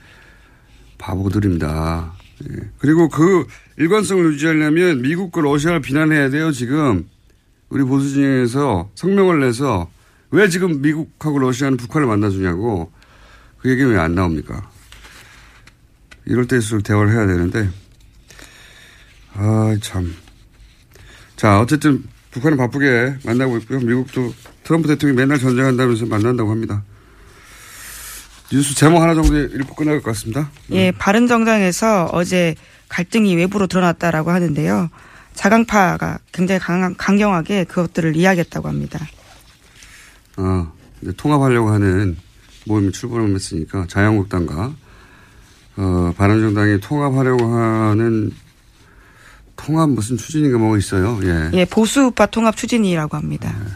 바보들입니다. 0.98 2.12
예. 2.50 2.56
그리고 2.78 3.08
그 3.08 3.46
일관성을 3.78 4.24
유지하려면 4.32 5.02
미국과 5.02 5.40
러시아를 5.40 5.80
비난해야 5.80 6.30
돼요, 6.30 6.52
지금. 6.52 7.08
우리 7.68 7.84
보수 7.84 8.10
진영에서 8.10 8.90
성명을 8.96 9.40
내서 9.40 9.88
왜 10.30 10.48
지금 10.48 10.82
미국하고 10.82 11.38
러시아는 11.38 11.76
북한을 11.76 12.06
만나주냐고 12.06 12.92
그 13.60 13.70
얘기는 13.70 13.90
왜 13.90 13.98
안 13.98 14.14
나옵니까? 14.14 14.68
이럴 16.26 16.46
때일수록 16.46 16.82
대화를 16.84 17.12
해야 17.12 17.26
되는데, 17.26 17.68
아, 19.34 19.76
참. 19.80 20.14
자, 21.36 21.60
어쨌든 21.60 22.04
북한은 22.30 22.56
바쁘게 22.56 23.18
만나고 23.24 23.58
있고요. 23.58 23.80
미국도 23.80 24.34
트럼프 24.64 24.88
대통령이 24.88 25.16
맨날 25.16 25.38
전쟁한다면서 25.38 26.06
만난다고 26.06 26.50
합니다. 26.50 26.82
뉴스 28.52 28.74
제목 28.74 29.00
하나 29.00 29.14
정도 29.14 29.36
읽고 29.38 29.74
끝날 29.74 30.00
것 30.00 30.10
같습니다. 30.10 30.50
예, 30.72 30.90
바른 30.92 31.26
정당에서 31.26 32.06
어제 32.12 32.54
갈등이 32.88 33.34
외부로 33.36 33.66
드러났다라고 33.66 34.30
하는데요. 34.30 34.90
자강파가 35.34 36.18
굉장히 36.32 36.58
강, 36.60 36.94
강경하게 36.96 37.64
그것들을 37.64 38.16
이야기했다고 38.16 38.68
합니다. 38.68 38.98
아, 40.36 40.72
통합하려고 41.16 41.70
하는 41.70 42.16
모임이 42.66 42.92
출범을 42.92 43.34
했으니까 43.34 43.86
자유한국당과 43.88 44.72
어, 45.76 46.14
바른정당이 46.16 46.80
통합하려고 46.80 47.54
하는 47.54 48.32
통합 49.56 49.90
무슨 49.90 50.16
추진인가 50.16 50.58
뭐가 50.58 50.78
있어요. 50.78 51.18
예. 51.22 51.50
예, 51.54 51.64
보수우파 51.64 52.26
통합 52.26 52.56
추진이라고 52.56 53.16
합니다. 53.16 53.54
네. 53.58 53.70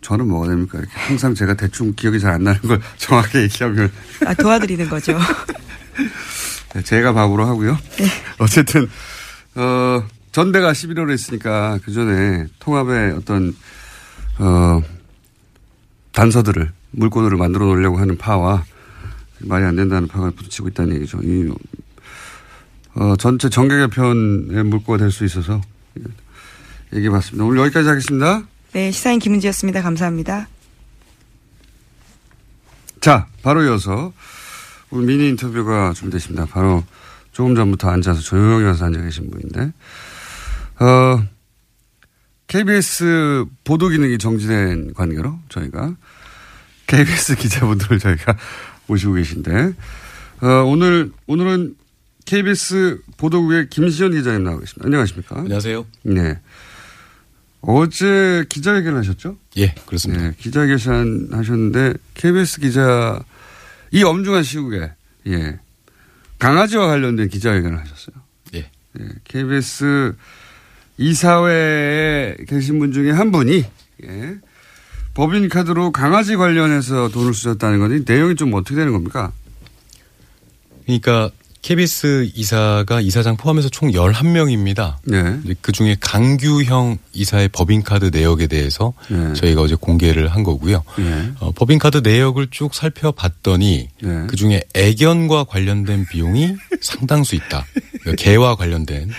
저는 0.00 0.26
뭐가 0.28 0.48
됩니까? 0.48 0.78
이렇게 0.78 0.92
항상 0.94 1.34
제가 1.34 1.54
대충 1.54 1.92
기억이 1.94 2.18
잘 2.18 2.32
안 2.32 2.44
나는 2.44 2.60
걸 2.62 2.80
정확히 2.98 3.38
얘기하면. 3.38 3.90
아, 4.26 4.34
도와드리는 4.34 4.88
거죠. 4.88 5.18
네, 6.74 6.82
제가 6.82 7.12
밥으로 7.12 7.46
하고요. 7.46 7.76
네. 7.98 8.06
어쨌든, 8.38 8.88
어, 9.54 10.02
전대가 10.32 10.72
11월에 10.72 11.14
있으니까 11.14 11.78
그 11.84 11.92
전에 11.92 12.46
통합의 12.60 13.12
어떤, 13.12 13.54
어, 14.38 14.80
단서들을, 16.12 16.72
물건을 16.92 17.36
만들어 17.36 17.66
놓으려고 17.66 17.98
하는 17.98 18.16
파와 18.16 18.64
말이 19.40 19.64
안 19.64 19.76
된다는 19.76 20.08
파가 20.08 20.30
부딪히고 20.30 20.68
있다는 20.68 20.96
얘기죠. 20.96 21.18
이, 21.22 21.50
어, 22.94 23.16
전체 23.16 23.48
정계 23.48 23.76
개편의 23.78 24.64
물꼬가 24.64 24.98
될 24.98 25.10
수 25.10 25.24
있어서 25.24 25.60
얘기해 26.92 27.10
봤습니다. 27.10 27.44
오늘 27.44 27.58
여기까지 27.62 27.88
하겠습니다. 27.88 28.42
네, 28.72 28.90
시사인 28.90 29.18
김은지였습니다. 29.18 29.82
감사합니다. 29.82 30.48
자, 33.00 33.26
바로 33.42 33.62
이어서 33.64 34.12
오늘 34.90 35.06
미니 35.06 35.28
인터뷰가 35.28 35.92
준비됐습니다. 35.94 36.46
바로 36.46 36.84
조금 37.32 37.54
전부터 37.54 37.88
앉아서 37.88 38.20
조용히 38.20 38.64
와서 38.64 38.84
앉아 38.86 39.00
계신 39.00 39.30
분인데, 39.30 39.72
어, 40.80 41.24
KBS 42.48 43.44
보도 43.64 43.88
기능이 43.88 44.18
정지된 44.18 44.92
관계로 44.94 45.38
저희가 45.48 45.94
KBS 46.90 47.36
기자분들을 47.36 48.00
저희가 48.00 48.36
모시고 48.88 49.14
계신데, 49.14 49.74
어, 50.42 50.46
오늘, 50.66 51.12
오늘은 51.28 51.76
KBS 52.24 53.02
보도국의 53.16 53.68
김시현 53.70 54.10
기자님 54.10 54.42
나와 54.42 54.58
계십니다. 54.58 54.86
안녕하십니까? 54.86 55.38
안녕하세요. 55.38 55.86
네. 56.02 56.38
어제 57.60 58.44
기자회견 58.48 58.96
하셨죠? 58.96 59.36
예, 59.58 59.74
그렇습니다. 59.86 60.22
네, 60.22 60.34
기자회견 60.38 61.28
하셨는데 61.30 61.94
KBS 62.14 62.60
기자 62.60 63.22
이 63.90 64.02
엄중한 64.02 64.42
시국에 64.42 64.90
예 65.26 65.58
강아지와 66.38 66.86
관련된 66.86 67.28
기자회견을 67.28 67.78
하셨어요. 67.78 68.16
예. 68.54 68.70
예 68.98 69.08
KBS 69.24 70.14
이사회에 70.96 72.36
계신 72.48 72.78
분 72.78 72.92
중에 72.92 73.10
한 73.10 73.30
분이 73.30 73.66
예, 74.04 74.38
법인 75.14 75.48
카드로 75.48 75.92
강아지 75.92 76.36
관련해서 76.36 77.08
돈을 77.08 77.34
쓰셨다는 77.34 77.78
건데 77.78 78.12
내용이 78.12 78.36
좀 78.36 78.54
어떻게 78.54 78.76
되는 78.76 78.92
겁니까? 78.92 79.32
그러니까 80.84 81.30
KBS 81.62 82.30
이사가 82.34 83.00
이사장 83.02 83.36
포함해서 83.36 83.68
총 83.68 83.90
11명입니다. 83.90 84.96
네. 85.04 85.38
그 85.60 85.72
중에 85.72 85.96
강규형 86.00 86.98
이사의 87.12 87.48
법인카드 87.48 88.10
내역에 88.14 88.46
대해서 88.46 88.94
네. 89.08 89.34
저희가 89.34 89.60
어제 89.60 89.74
공개를 89.74 90.28
한 90.28 90.42
거고요. 90.42 90.82
네. 90.96 91.32
어, 91.38 91.52
법인카드 91.52 91.98
내역을 91.98 92.48
쭉 92.50 92.74
살펴봤더니 92.74 93.88
네. 94.02 94.26
그 94.26 94.36
중에 94.36 94.62
애견과 94.74 95.44
관련된 95.44 96.06
비용이 96.06 96.56
상당수 96.80 97.34
있다. 97.34 97.66
그러니까 98.00 98.22
개와 98.22 98.56
관련된 98.56 99.10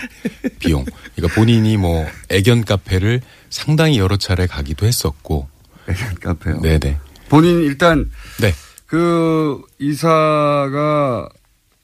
비용. 0.58 0.84
그러니까 1.14 1.34
본인이 1.36 1.76
뭐 1.76 2.04
애견 2.28 2.64
카페를 2.64 3.20
상당히 3.50 3.98
여러 3.98 4.16
차례 4.16 4.46
가기도 4.46 4.86
했었고. 4.86 5.51
애견 5.88 6.14
카페요? 6.20 6.60
네네. 6.60 6.98
본인 7.28 7.60
일단 7.62 8.10
네. 8.40 8.52
그 8.86 9.62
이사가 9.78 11.28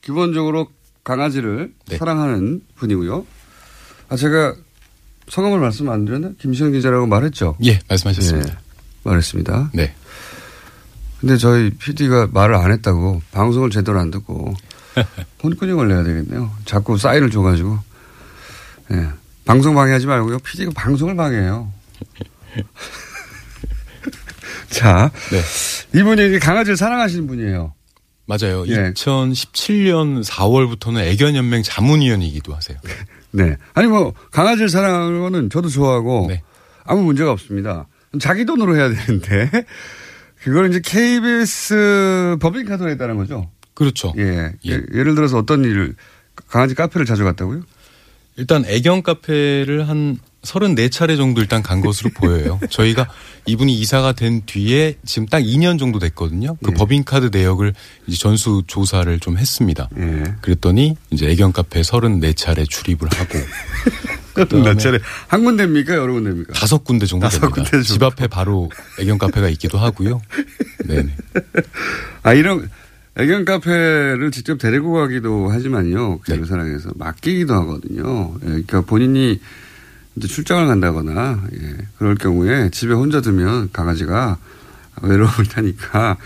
기본적으로 0.01 0.67
강아지를 1.03 1.73
네. 1.87 1.97
사랑하는 1.97 2.61
분이고요. 2.75 3.25
아 4.09 4.15
제가 4.15 4.55
성함을 5.27 5.59
말씀 5.59 5.89
안 5.89 6.05
드렸나? 6.05 6.31
김시현 6.39 6.71
기자라고 6.71 7.07
말했죠. 7.07 7.57
예, 7.65 7.79
말씀하셨습니다. 7.87 8.53
네, 8.53 8.57
말했습니다. 9.03 9.71
네. 9.73 9.93
근데 11.19 11.37
저희 11.37 11.69
PD가 11.71 12.29
말을 12.31 12.55
안 12.55 12.71
했다고 12.71 13.21
방송을 13.31 13.69
제대로 13.69 13.99
안 13.99 14.09
듣고 14.11 14.53
혼끈이 15.43 15.73
걸려야 15.73 16.03
되겠네요. 16.03 16.51
자꾸 16.65 16.97
사인을 16.97 17.29
줘가지고. 17.29 17.77
예. 18.91 19.07
방송 19.45 19.75
방해하지 19.75 20.05
말고요. 20.07 20.39
PD가 20.39 20.71
방송을 20.75 21.15
방해해요. 21.15 21.71
자. 24.69 25.11
네. 25.31 25.99
이분이 25.99 26.39
강아지를 26.39 26.77
사랑하시는 26.77 27.27
분이에요. 27.27 27.73
맞아요. 28.25 28.63
예. 28.67 28.91
2017년 28.93 30.23
4월부터는 30.23 30.99
애견연맹 30.99 31.63
자문위원이기도 31.63 32.53
하세요. 32.53 32.77
네. 33.31 33.57
아니 33.73 33.87
뭐 33.87 34.13
강아지를 34.31 34.69
사랑하는 34.69 35.19
거는 35.19 35.49
저도 35.49 35.69
좋아하고 35.69 36.27
네. 36.29 36.43
아무 36.83 37.03
문제가 37.03 37.31
없습니다. 37.31 37.87
자기 38.19 38.45
돈으로 38.45 38.75
해야 38.75 38.89
되는데 38.89 39.49
그걸 40.43 40.69
이제 40.69 40.79
KBS 40.83 42.37
법인카드로 42.39 42.89
했다는 42.91 43.17
거죠. 43.17 43.49
그렇죠. 43.73 44.13
예. 44.17 44.51
예. 44.67 44.71
예를 44.93 45.15
들어서 45.15 45.37
어떤 45.37 45.63
일을 45.63 45.95
강아지 46.47 46.75
카페를 46.75 47.05
자주 47.05 47.23
갔다고요? 47.23 47.61
일단 48.39 48.63
애견 48.65 49.03
카페를 49.03 49.89
한 49.89 50.17
34차례 50.43 51.17
정도 51.17 51.41
일단 51.41 51.61
간 51.61 51.81
것으로 51.81 52.09
보여요. 52.15 52.57
저희가 52.71 53.09
이분이 53.45 53.73
이사가 53.73 54.13
된 54.13 54.43
뒤에 54.45 54.95
지금 55.05 55.27
딱 55.27 55.41
2년 55.41 55.77
정도 55.77 55.99
됐거든요. 55.99 56.55
그 56.63 56.71
예. 56.71 56.75
법인카드 56.75 57.31
내역을 57.33 57.73
이제 58.07 58.17
전수 58.17 58.63
조사를 58.65 59.19
좀 59.19 59.37
했습니다. 59.37 59.89
예. 59.97 60.35
그랬더니 60.39 60.95
이제 61.11 61.27
애견 61.27 61.51
카페 61.51 61.81
34차례 61.81 62.69
출입을 62.69 63.09
하고 63.13 63.39
몇 64.63 64.79
차례 64.79 64.99
한 65.27 65.43
군데입니까? 65.43 65.95
여러 65.95 66.13
군데입니까? 66.13 66.53
다섯 66.53 66.85
군데 66.85 67.05
정도 67.05 67.25
다섯 67.25 67.41
됩니다. 67.41 67.69
군데 67.69 67.85
집 67.85 68.01
앞에 68.01 68.27
바로 68.27 68.71
애견 69.01 69.17
카페가 69.17 69.49
있기도 69.49 69.77
하고요. 69.77 70.21
네네. 70.87 71.13
아 72.23 72.33
이런 72.33 72.69
애견 73.17 73.45
카페를 73.45 74.31
직접 74.31 74.57
데리고 74.57 74.93
가기도 74.93 75.49
하지만요. 75.49 76.19
네. 76.27 76.37
그 76.37 76.45
사랑에서 76.45 76.91
맡기기도 76.95 77.53
하거든요. 77.55 78.33
예, 78.43 78.45
그러니까 78.45 78.81
본인이 78.81 79.39
이제 80.15 80.27
출장을 80.27 80.67
간다거나 80.67 81.41
예, 81.53 81.77
그럴 81.97 82.15
경우에 82.15 82.69
집에 82.69 82.93
혼자 82.93 83.21
두면 83.21 83.69
강아지가 83.73 84.37
외로움을 85.01 85.45
타니까 85.45 86.17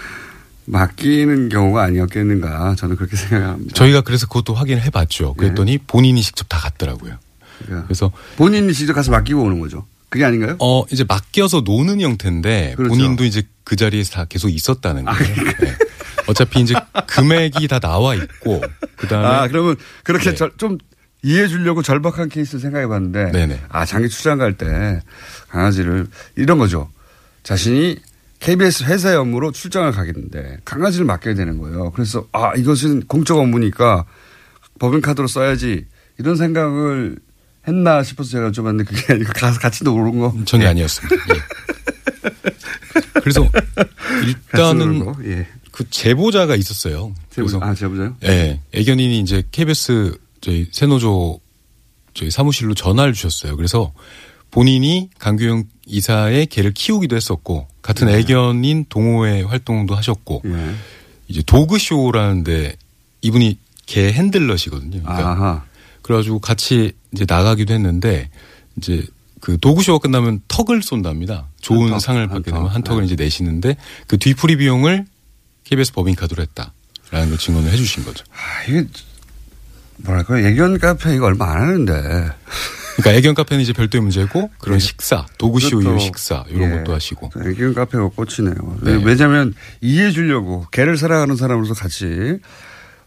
맡기는 0.65 1.49
경우가 1.49 1.83
아니었겠는가 1.83 2.75
저는 2.75 2.95
그렇게 2.95 3.15
생각합니다. 3.15 3.73
저희가 3.73 4.01
그래서 4.01 4.27
그것도 4.27 4.53
확인을 4.53 4.81
해봤죠. 4.83 5.33
그랬더니 5.35 5.77
본인이 5.79 6.21
직접 6.21 6.47
다 6.47 6.57
갔더라고요. 6.59 7.17
그러니까 7.59 7.87
그래서 7.87 8.11
본인이 8.37 8.73
직접 8.73 8.93
가서 8.93 9.11
맡기고 9.11 9.41
오는 9.41 9.59
거죠. 9.59 9.85
그게 10.09 10.25
아닌가요? 10.25 10.55
어 10.59 10.83
이제 10.91 11.03
맡겨서 11.03 11.61
노는 11.61 11.99
형태인데 11.99 12.75
그렇죠. 12.77 12.93
본인도 12.93 13.23
이제 13.25 13.43
그 13.63 13.75
자리에서 13.75 14.11
다 14.11 14.25
계속 14.25 14.49
있었다는 14.49 15.05
거예요. 15.05 15.35
네. 15.59 15.75
어차피 16.27 16.61
이제 16.61 16.73
금액이 17.07 17.67
다 17.67 17.79
나와 17.79 18.15
있고 18.15 18.61
그다음에 18.97 19.25
아 19.27 19.47
그러면 19.47 19.75
그렇게 20.03 20.31
네. 20.31 20.35
절- 20.35 20.51
좀 20.57 20.77
이해해 21.21 21.47
주려고 21.47 21.81
절박한 21.81 22.29
케이스를 22.29 22.59
생각해 22.59 22.87
봤는데 22.87 23.31
네네. 23.31 23.61
아 23.69 23.85
장기 23.85 24.09
출장 24.09 24.37
갈 24.37 24.53
때 24.57 25.01
강아지를 25.49 26.07
이런 26.35 26.57
거죠. 26.57 26.89
자신이 27.43 27.97
KBS 28.39 28.83
회사 28.85 29.17
업무로 29.19 29.51
출장을 29.51 29.89
가겠는데 29.91 30.57
강아지를 30.65 31.05
맡겨야 31.05 31.33
되는 31.35 31.57
거예요. 31.59 31.91
그래서 31.91 32.27
아 32.33 32.51
이것은 32.57 33.03
공적 33.07 33.37
업무니까 33.37 34.05
법인카드로 34.79 35.27
써야지 35.27 35.85
이런 36.19 36.35
생각을 36.35 37.17
했나 37.67 38.03
싶어서 38.03 38.29
제가 38.31 38.51
여쭤봤는데 38.51 38.85
그게 38.85 39.13
아니고 39.13 39.31
같이 39.61 39.85
놀은 39.85 40.19
거 40.19 40.33
전혀 40.45 40.67
아니었습니다. 40.67 41.15
예. 41.35 41.39
그래서 43.21 43.47
일단은 44.25 45.13
예. 45.25 45.47
그 45.73 45.89
제보자가 45.89 46.55
있었어요. 46.55 47.13
제보자. 47.31 47.57
아 47.59 47.73
제보자요? 47.73 48.15
예, 48.25 48.59
애견인이 48.73 49.19
이제 49.19 49.43
KBS 49.51 50.15
저희 50.39 50.67
세노조 50.71 51.39
저희 52.13 52.29
사무실로 52.29 52.75
전화를 52.75 53.13
주셨어요. 53.13 53.55
그래서 53.57 53.91
본인이 54.51 55.09
강규영 55.17 55.63
이사의 55.87 56.45
개를 56.45 56.73
키우기도 56.73 57.15
했었고 57.15 57.67
같은 57.81 58.07
네. 58.07 58.19
애견인 58.19 58.85
동호회 58.87 59.41
활동도 59.41 59.95
하셨고 59.95 60.43
예. 60.45 60.75
이제 61.27 61.41
도그쇼라는데 61.43 62.75
이분이 63.21 63.57
개 63.87 64.11
핸들러시거든요. 64.13 65.01
그러니까 65.01 65.31
아하. 65.31 65.63
그래가지고 66.03 66.37
같이 66.37 66.91
이제 67.13 67.25
나가기도 67.27 67.73
했는데 67.73 68.29
이제 68.77 69.03
그 69.39 69.57
도구쇼가 69.59 69.97
끝나면 69.99 70.41
턱을 70.47 70.83
쏜답니다. 70.83 71.47
좋은 71.61 71.85
한 71.85 71.89
턱, 71.93 71.99
상을 71.99 72.21
한 72.21 72.29
받게 72.29 72.51
턱. 72.51 72.57
되면 72.57 72.69
한 72.69 72.83
턱을 72.83 73.01
네. 73.01 73.05
이제 73.07 73.15
내시는데 73.15 73.75
그 74.05 74.19
뒤풀이 74.19 74.57
비용을 74.57 75.05
KBS 75.63 75.93
법인카드로 75.93 76.41
했다라는 76.43 77.29
걸 77.29 77.37
증언을 77.37 77.71
해주신 77.71 78.03
거죠. 78.05 78.23
아, 78.31 78.63
이게 78.67 78.85
뭐랄까 79.97 80.39
애견 80.39 80.79
카페 80.79 81.15
이거 81.15 81.25
얼마 81.27 81.51
안 81.51 81.61
하는데 81.61 81.93
그러니까 82.95 83.11
애견 83.13 83.33
카페는 83.35 83.63
이제 83.63 83.73
별도의 83.73 84.01
문제고 84.01 84.51
그런 84.59 84.79
식사, 84.79 85.25
도구쇼 85.37 85.81
네. 85.81 85.89
이후 85.89 85.99
식사 85.99 86.43
이런 86.49 86.71
예. 86.71 86.77
것도 86.77 86.93
하시고 86.93 87.31
애견 87.45 87.73
카페가 87.73 88.09
꽂히네요. 88.09 88.77
네. 88.81 89.01
왜냐하면 89.03 89.53
이해해 89.81 90.11
주려고 90.11 90.67
개를 90.71 90.97
사랑하는 90.97 91.35
사람으로서 91.35 91.73
같이 91.73 92.39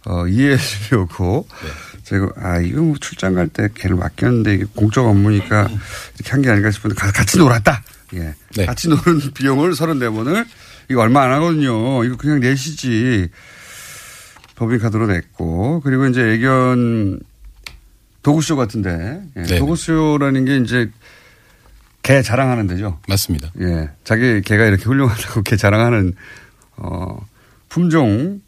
어, 0.06 0.26
이해해 0.28 0.56
주려고 0.56 1.46
네. 1.62 1.68
제가 2.04 2.28
아 2.36 2.60
이거 2.60 2.80
뭐 2.82 2.94
출장 3.00 3.34
갈 3.34 3.48
때 3.48 3.68
개를 3.74 3.96
맡겼는데 3.96 4.54
이게 4.54 4.64
공적 4.74 5.04
업무니까 5.06 5.68
이렇게 6.14 6.30
한 6.30 6.42
게 6.42 6.50
아닌가 6.50 6.70
싶은데 6.70 6.94
가- 6.94 7.10
같이 7.12 7.38
놀았다. 7.38 7.82
예. 8.14 8.34
네. 8.54 8.66
같이 8.66 8.88
노는 8.88 9.32
비용을 9.34 9.72
34번을 9.72 10.46
이거 10.88 11.00
얼마 11.02 11.22
안 11.22 11.32
하거든요. 11.32 12.04
이거 12.04 12.16
그냥 12.16 12.40
내시지. 12.40 13.28
법인카드로 14.56 15.06
냈고 15.06 15.80
그리고 15.84 16.06
이제 16.06 16.22
애견 16.32 17.20
도구쇼 18.22 18.56
같은데 18.56 19.22
예. 19.36 19.42
네. 19.42 19.58
도구쇼라는 19.58 20.44
게 20.46 20.56
이제 20.58 20.90
개 22.02 22.22
자랑하는 22.22 22.66
데죠. 22.66 22.98
맞습니다. 23.08 23.52
예. 23.60 23.90
자기 24.04 24.40
개가 24.40 24.64
이렇게 24.66 24.84
훌륭하다고 24.84 25.42
개 25.42 25.56
자랑하는 25.56 26.14
어 26.78 27.18
품종이 27.68 28.40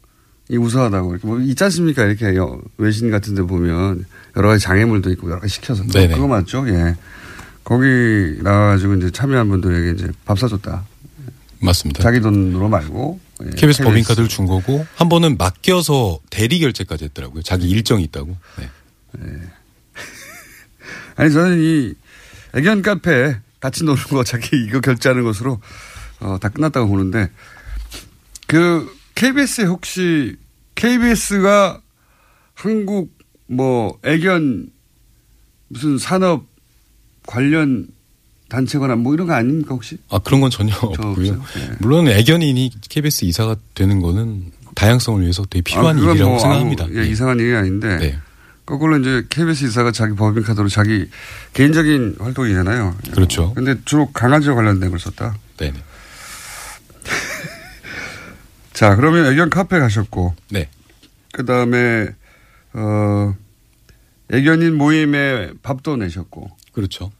우수하다고 0.49 1.11
이렇게 1.11 1.27
뭐 1.27 1.39
있지 1.41 1.63
않습니까? 1.65 2.05
이렇게 2.05 2.35
여- 2.35 2.59
외신 2.77 3.11
같은 3.11 3.35
데 3.35 3.43
보면 3.43 4.05
여러 4.35 4.47
가지 4.49 4.63
장애물도 4.63 5.11
있고 5.11 5.29
여러 5.29 5.39
가지 5.41 5.53
시켜서 5.53 5.83
또 5.83 5.89
네네. 5.89 6.15
그거 6.15 6.27
맞죠? 6.27 6.67
예. 6.69 6.95
거기 7.63 8.39
나와가지고 8.41 8.95
이제 8.95 9.11
참여한 9.11 9.47
분들에게 9.49 9.91
이제 9.91 10.11
밥 10.25 10.39
사줬다. 10.39 10.85
맞습니다. 11.61 12.03
자기 12.03 12.21
돈으로 12.21 12.69
말고. 12.69 13.19
예. 13.45 13.49
KBS 13.55 13.83
법인카드를 13.83 14.27
준 14.27 14.45
거고 14.45 14.85
한 14.95 15.07
번은 15.07 15.37
맡겨서 15.37 16.19
대리 16.29 16.59
결제까지 16.59 17.05
했더라고요. 17.05 17.41
자기 17.43 17.69
일정이 17.69 18.03
있다고. 18.03 18.35
네. 18.57 18.69
아니 21.15 21.31
저는 21.31 21.61
이 21.61 21.93
애견 22.55 22.81
카페 22.81 23.39
같이 23.59 23.83
노는 23.83 24.01
거 24.03 24.23
자기 24.23 24.63
이거 24.65 24.81
결제하는 24.81 25.23
것으로 25.23 25.59
어, 26.19 26.37
다 26.39 26.49
끝났다고 26.49 26.87
보는데 26.87 27.29
그 28.47 28.93
KBS에 29.15 29.65
혹시 29.65 30.35
KBS가 30.75 31.81
한국 32.53 33.17
뭐 33.47 33.97
애견 34.03 34.69
무슨 35.67 35.97
산업 35.97 36.45
관련 37.25 37.87
단체거나 38.49 38.95
뭐 38.95 39.13
이런 39.13 39.27
거 39.27 39.33
아닙니까 39.33 39.69
혹시? 39.69 39.97
아 40.09 40.19
그런 40.19 40.41
건 40.41 40.49
전혀 40.49 40.75
없고요. 40.75 41.41
예. 41.57 41.69
물론 41.79 42.07
애견인이 42.07 42.71
KBS 42.89 43.25
이사가 43.25 43.55
되는 43.73 44.01
거는 44.01 44.51
다양성을 44.75 45.21
위해서 45.21 45.43
되게 45.49 45.61
필요한 45.61 45.97
아, 45.97 45.99
일이라고 45.99 46.29
뭐 46.31 46.39
생각합니다. 46.39 46.85
아무, 46.85 46.99
예, 46.99 47.07
이상한 47.07 47.39
일이 47.39 47.55
아닌데 47.55 47.97
네. 47.97 48.19
거꾸로 48.69 48.97
이제 48.99 49.25
KBS 49.29 49.65
이사가 49.65 49.91
자기 49.91 50.13
법인 50.15 50.43
카드로 50.43 50.69
자기 50.69 51.09
개인적인 51.53 52.17
활동이잖아요. 52.19 52.97
그렇죠. 53.11 53.51
근데 53.55 53.75
주로 53.83 54.11
강아지와 54.11 54.53
관련된 54.53 54.91
걸 54.91 54.99
썼다. 54.99 55.35
네. 55.57 55.73
자, 58.73 58.95
그러면 58.95 59.25
애견 59.33 59.49
카페 59.49 59.79
가셨고. 59.79 60.35
네. 60.51 60.69
그 61.31 61.45
다음에, 61.45 62.09
어, 62.73 63.35
애견인 64.31 64.75
모임에 64.75 65.51
밥도 65.63 65.97
내셨고. 65.97 66.51
그렇죠. 66.71 67.11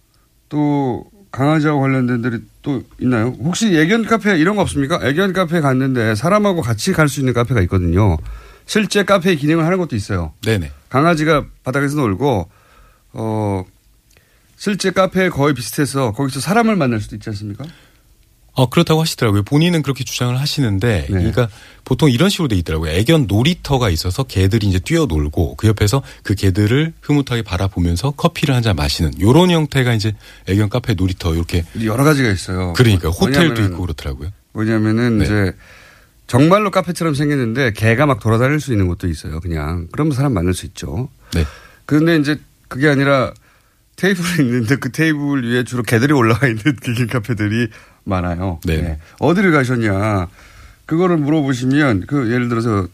또, 0.49 1.09
강아지와 1.31 1.75
관련된 1.79 2.21
데 2.21 2.33
이 2.33 2.39
또 2.61 2.83
있나요? 2.99 3.35
혹시 3.39 3.67
애견 3.77 4.05
카페 4.05 4.37
이런 4.37 4.55
거 4.55 4.61
없습니까? 4.63 4.99
애견 5.03 5.33
카페 5.33 5.61
갔는데 5.61 6.15
사람하고 6.15 6.61
같이 6.61 6.91
갈 6.91 7.07
수 7.07 7.19
있는 7.19 7.33
카페가 7.33 7.61
있거든요. 7.61 8.17
실제 8.65 9.03
카페의 9.03 9.37
기능을 9.37 9.65
하는 9.65 9.77
것도 9.77 9.95
있어요. 9.95 10.33
네네. 10.43 10.71
강아지가 10.89 11.45
바닥에서 11.63 11.95
놀고, 11.97 12.49
어, 13.13 13.65
실제 14.57 14.91
카페에 14.91 15.29
거의 15.29 15.53
비슷해서 15.53 16.11
거기서 16.11 16.39
사람을 16.39 16.75
만날 16.75 16.99
수도 16.99 17.15
있지 17.15 17.29
않습니까? 17.29 17.65
어, 18.59 18.69
그렇다고 18.69 18.99
하시더라고요. 19.01 19.43
본인은 19.43 19.83
그렇게 19.83 20.03
주장을 20.03 20.37
하시는데, 20.37 21.01
네. 21.03 21.07
그러니까 21.07 21.47
보통 21.85 22.11
이런 22.11 22.29
식으로 22.29 22.49
돼 22.49 22.57
있더라고요. 22.57 22.91
애견 22.91 23.27
놀이터가 23.27 23.89
있어서 23.89 24.23
개들이 24.23 24.67
이제 24.67 24.79
뛰어놀고 24.79 25.55
그 25.55 25.67
옆에서 25.67 26.03
그 26.23 26.35
개들을 26.35 26.91
흐뭇하게 27.01 27.41
바라보면서 27.43 28.11
커피를 28.11 28.53
한 28.55 28.61
잔 28.61 28.75
마시는 28.75 29.21
요런 29.21 29.49
형태가 29.51 29.93
이제 29.93 30.13
애견 30.49 30.67
카페 30.67 30.93
놀이터 30.93 31.33
이렇게 31.33 31.63
여러 31.85 32.03
가지가 32.03 32.29
있어요. 32.29 32.73
그러니까 32.73 33.07
호텔도 33.07 33.53
왜냐면은- 33.61 33.71
있고 33.71 33.81
그렇더라고요. 33.83 34.29
뭐냐면은 34.51 35.19
네. 35.19 35.25
이제 35.25 35.53
정말로 36.27 36.69
카페처럼 36.71 37.13
생겼는데 37.13 37.71
개가 37.71 38.05
막 38.05 38.19
돌아다닐 38.19 38.59
수 38.59 38.73
있는 38.73 38.87
곳도 38.89 39.07
있어요. 39.07 39.39
그냥 39.39 39.87
그러면 39.93 40.13
사람 40.13 40.33
만날 40.33 40.53
수 40.53 40.65
있죠. 40.65 41.07
네. 41.33 41.45
그런데 41.85 42.17
이제 42.17 42.37
그게 42.67 42.89
아니라 42.89 43.31
테이블이 43.95 44.45
있는데 44.47 44.75
그 44.75 44.91
테이블 44.91 45.49
위에 45.49 45.63
주로 45.63 45.83
개들이 45.83 46.13
올라가 46.13 46.47
있는 46.47 46.61
기긴 46.83 47.07
카페들이 47.11 47.69
많아요. 48.09 48.59
네. 48.65 48.99
어디를 49.19 49.51
가셨냐? 49.51 50.27
그거를 50.85 51.17
물어보시면 51.17 52.05
그 52.07 52.31
예를 52.31 52.49
들어서 52.49 52.87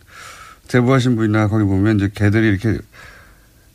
제보하신 0.67 1.15
분이나 1.15 1.47
거기 1.47 1.63
보면 1.63 1.95
이제 1.97 2.09
개들이 2.13 2.47
이렇게 2.47 2.77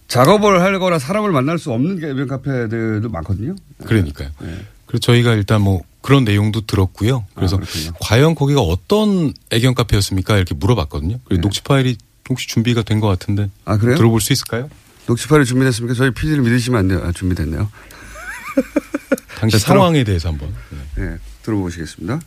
작업을 0.09 0.61
하거나 0.63 0.99
사람을 0.99 1.31
만날 1.33 1.59
수 1.59 1.71
없는 1.73 2.01
개변 2.01 2.27
카페들도 2.27 3.09
많거든요. 3.09 3.55
그러니까요. 3.87 4.29
네. 4.41 4.59
그래서 4.87 5.01
저희가 5.01 5.35
일단 5.35 5.63
뭐 5.63 5.83
그런 6.03 6.25
내용도 6.25 6.63
들었고요. 6.67 7.25
그래서 7.35 7.57
아. 7.57 7.93
과연 8.01 8.35
거기가 8.35 8.61
어떤 8.61 9.33
애견 9.51 9.75
카페였습니까? 9.75 10.37
이렇게 10.37 10.55
물어봤거든요. 10.55 11.19
그리고 11.25 11.41
녹취 11.43 11.63
파일이 11.63 11.97
혹시 12.29 12.49
준비가 12.49 12.83
된 12.83 13.01
것 13.01 13.07
같은데 13.09 13.45
네. 13.45 13.51
아, 13.65 13.77
그래요? 13.77 13.97
들어볼 13.97 14.21
수 14.21 14.33
있을까요? 14.33 14.69
녹취 15.07 15.29
파일 15.29 15.45
준비됐습니까? 15.45 15.95
저희 15.95 16.11
PD를 16.11 16.43
믿으시면 16.43 16.79
안 16.81 16.89
돼요. 16.89 17.01
아, 17.05 17.13
준비됐네요. 17.13 17.71
당시 19.39 19.59
자, 19.59 19.65
들어- 19.67 19.75
상황에 19.79 20.05
대해서 20.05 20.29
한번. 20.29 20.53
네. 20.97 21.05
네, 21.07 21.17
들어보시겠습니다. 21.43 22.21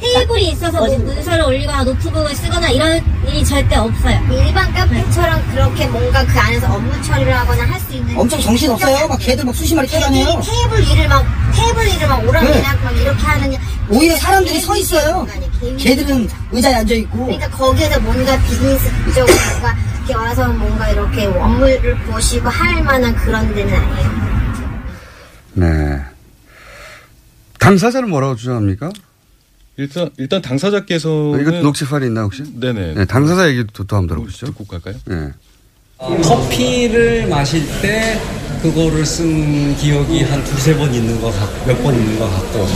테이블이 0.00 0.52
있어서 0.52 0.78
뭐 0.78 0.98
문서를 0.98 1.44
올리거나 1.44 1.84
노트북을 1.84 2.34
쓰거나 2.34 2.70
이런 2.70 3.02
일이 3.28 3.44
절대 3.44 3.76
없어요. 3.76 4.18
일반 4.32 4.72
카페처럼 4.72 5.46
그렇게 5.52 5.86
뭔가 5.88 6.24
그 6.24 6.38
안에서 6.38 6.74
업무 6.74 7.02
처리를 7.02 7.36
하거나 7.36 7.64
할 7.64 7.78
수 7.80 7.92
있는 7.92 8.16
엄청 8.16 8.40
정신 8.40 8.70
없어요. 8.70 9.06
막 9.06 9.18
개들 9.18 9.44
막 9.44 9.54
수십 9.54 9.74
마리 9.74 9.86
찾아내요. 9.86 10.40
테이블 10.40 10.90
일을 10.90 11.08
막 11.08 11.26
테이블 11.54 11.86
일을 11.88 12.08
막 12.08 12.26
오라고 12.26 12.46
네. 12.46 12.52
그냥 12.54 12.82
막 12.82 12.96
이렇게 12.96 13.22
하는 13.22 13.56
오히려 13.90 14.16
사람들이 14.16 14.60
서 14.60 14.74
있어요. 14.76 15.26
개들은 15.78 16.30
의자에 16.52 16.74
앉아 16.76 16.94
있고. 16.94 17.26
그러니까 17.26 17.50
거기에서 17.50 18.00
뭔가 18.00 18.40
비즈니스적으로 18.42 19.34
뭔가 19.50 19.76
이렇게 19.98 20.14
와서 20.14 20.48
뭔가 20.48 20.88
이렇게 20.88 21.26
업무를 21.26 21.98
보시고 22.06 22.48
할 22.48 22.82
만한 22.82 23.14
그런 23.16 23.54
데는 23.54 23.74
아니에요. 23.74 24.10
네. 25.54 26.02
당사자는 27.64 28.10
뭐라고 28.10 28.36
주장합니까? 28.36 28.90
일단 29.76 30.10
일단 30.18 30.40
당사자께서는 30.42 31.40
이거 31.40 31.50
녹취 31.62 31.84
파일이 31.86 32.06
있나 32.06 32.22
혹시? 32.22 32.42
네네. 32.60 32.94
네, 32.94 33.04
당사자 33.06 33.48
얘기도 33.48 33.84
또 33.84 33.96
한번 33.96 34.08
들어보시죠. 34.16 34.46
듣고 34.46 34.64
갈까요? 34.64 34.94
네. 35.06 35.30
커피를 36.22 37.26
마실 37.28 37.62
때 37.80 38.20
그거를 38.62 39.04
쓴 39.06 39.74
기억이 39.76 40.22
한 40.22 40.44
두세 40.44 40.76
번 40.76 40.92
있는 40.92 41.20
것 41.20 41.30
같고 41.38 41.66
몇 41.66 41.82
번 41.82 41.94
있는 41.94 42.18
것 42.18 42.30
같고 42.30 42.66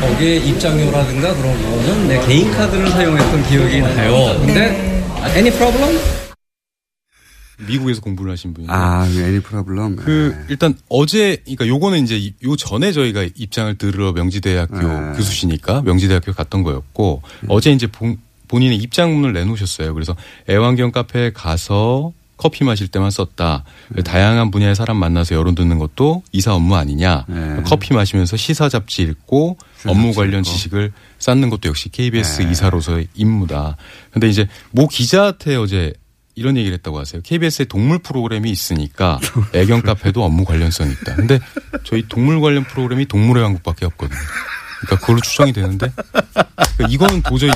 거기에 0.00 0.36
입장료라든가 0.36 1.34
그런 1.34 1.62
거는 1.62 2.08
내 2.08 2.24
개인 2.26 2.50
카드를 2.52 2.88
사용했던 2.90 3.42
기억이 3.48 3.80
나요. 3.80 4.38
근데 4.40 5.02
any 5.36 5.50
problem? 5.50 5.98
미국에서 7.66 8.00
공부를 8.00 8.32
하신 8.32 8.54
분이. 8.54 8.66
아, 8.70 9.06
애니 9.06 9.40
프로블럼. 9.40 9.96
그 9.96 10.34
일단 10.48 10.74
어제 10.88 11.36
그러니까 11.44 11.66
요거는 11.66 12.02
이제 12.04 12.16
이- 12.18 12.34
요 12.44 12.56
전에 12.56 12.92
저희가 12.92 13.22
입장을 13.34 13.76
들으러 13.78 14.12
명지대학교 14.12 14.76
네. 14.76 15.12
교수시니까 15.16 15.82
명지대학교 15.82 16.32
갔던 16.32 16.62
거였고 16.62 17.22
어제 17.48 17.72
이제 17.72 17.86
본, 17.86 18.18
본인의 18.48 18.78
입장문을 18.78 19.32
내놓으셨어요. 19.32 19.94
그래서 19.94 20.14
애완견 20.48 20.92
카페에 20.92 21.32
가서 21.32 22.12
커피 22.36 22.64
마실 22.64 22.88
때만 22.88 23.12
썼다. 23.12 23.62
네. 23.90 24.02
다양한 24.02 24.50
분야의 24.50 24.74
사람 24.74 24.96
만나서 24.96 25.36
여론 25.36 25.54
듣는 25.54 25.78
것도 25.78 26.24
이사 26.32 26.52
업무 26.54 26.74
아니냐. 26.74 27.24
네. 27.28 27.62
커피 27.64 27.94
마시면서 27.94 28.36
시사 28.36 28.68
잡지 28.68 29.02
읽고 29.02 29.58
업무 29.86 30.12
관련 30.12 30.42
지식을 30.42 30.92
쌓는 31.20 31.50
것도 31.50 31.68
역시 31.68 31.88
KBS 31.88 32.42
네. 32.42 32.50
이사로서의 32.50 33.06
임무다. 33.14 33.76
근데 34.10 34.28
이제 34.28 34.48
모 34.72 34.88
기자한테 34.88 35.54
어제 35.54 35.92
이런 36.34 36.56
얘기를 36.56 36.74
했다고 36.78 36.98
하세요. 36.98 37.20
KBS에 37.22 37.66
동물 37.66 37.98
프로그램이 37.98 38.50
있으니까 38.50 39.18
애견 39.52 39.82
카페도 39.82 40.24
업무 40.24 40.44
관련성이 40.44 40.92
있다. 40.92 41.14
근데 41.16 41.38
저희 41.84 42.06
동물 42.08 42.40
관련 42.40 42.64
프로그램이 42.64 43.06
동물의 43.06 43.42
왕국밖에 43.42 43.84
없거든요. 43.86 44.18
그러니까 44.80 45.00
그걸로 45.00 45.20
추정이 45.20 45.52
되는데 45.52 45.92
그러니까 45.94 46.88
이거는 46.88 47.22
도저히 47.22 47.50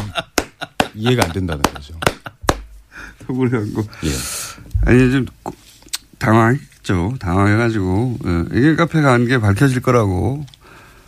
이해가 0.95 1.25
안 1.25 1.33
된다는 1.33 1.63
거죠. 1.63 1.95
동물의 3.27 3.61
왕국. 3.61 3.89
예. 4.05 4.11
아니, 4.85 5.11
좀 5.11 5.27
고- 5.43 5.55
당황했죠. 6.19 7.17
당황해가지고, 7.19 8.19
예, 8.25 8.59
애견 8.59 8.77
카페 8.77 9.01
간게 9.03 9.39
밝혀질 9.39 9.81
거라고 9.83 10.47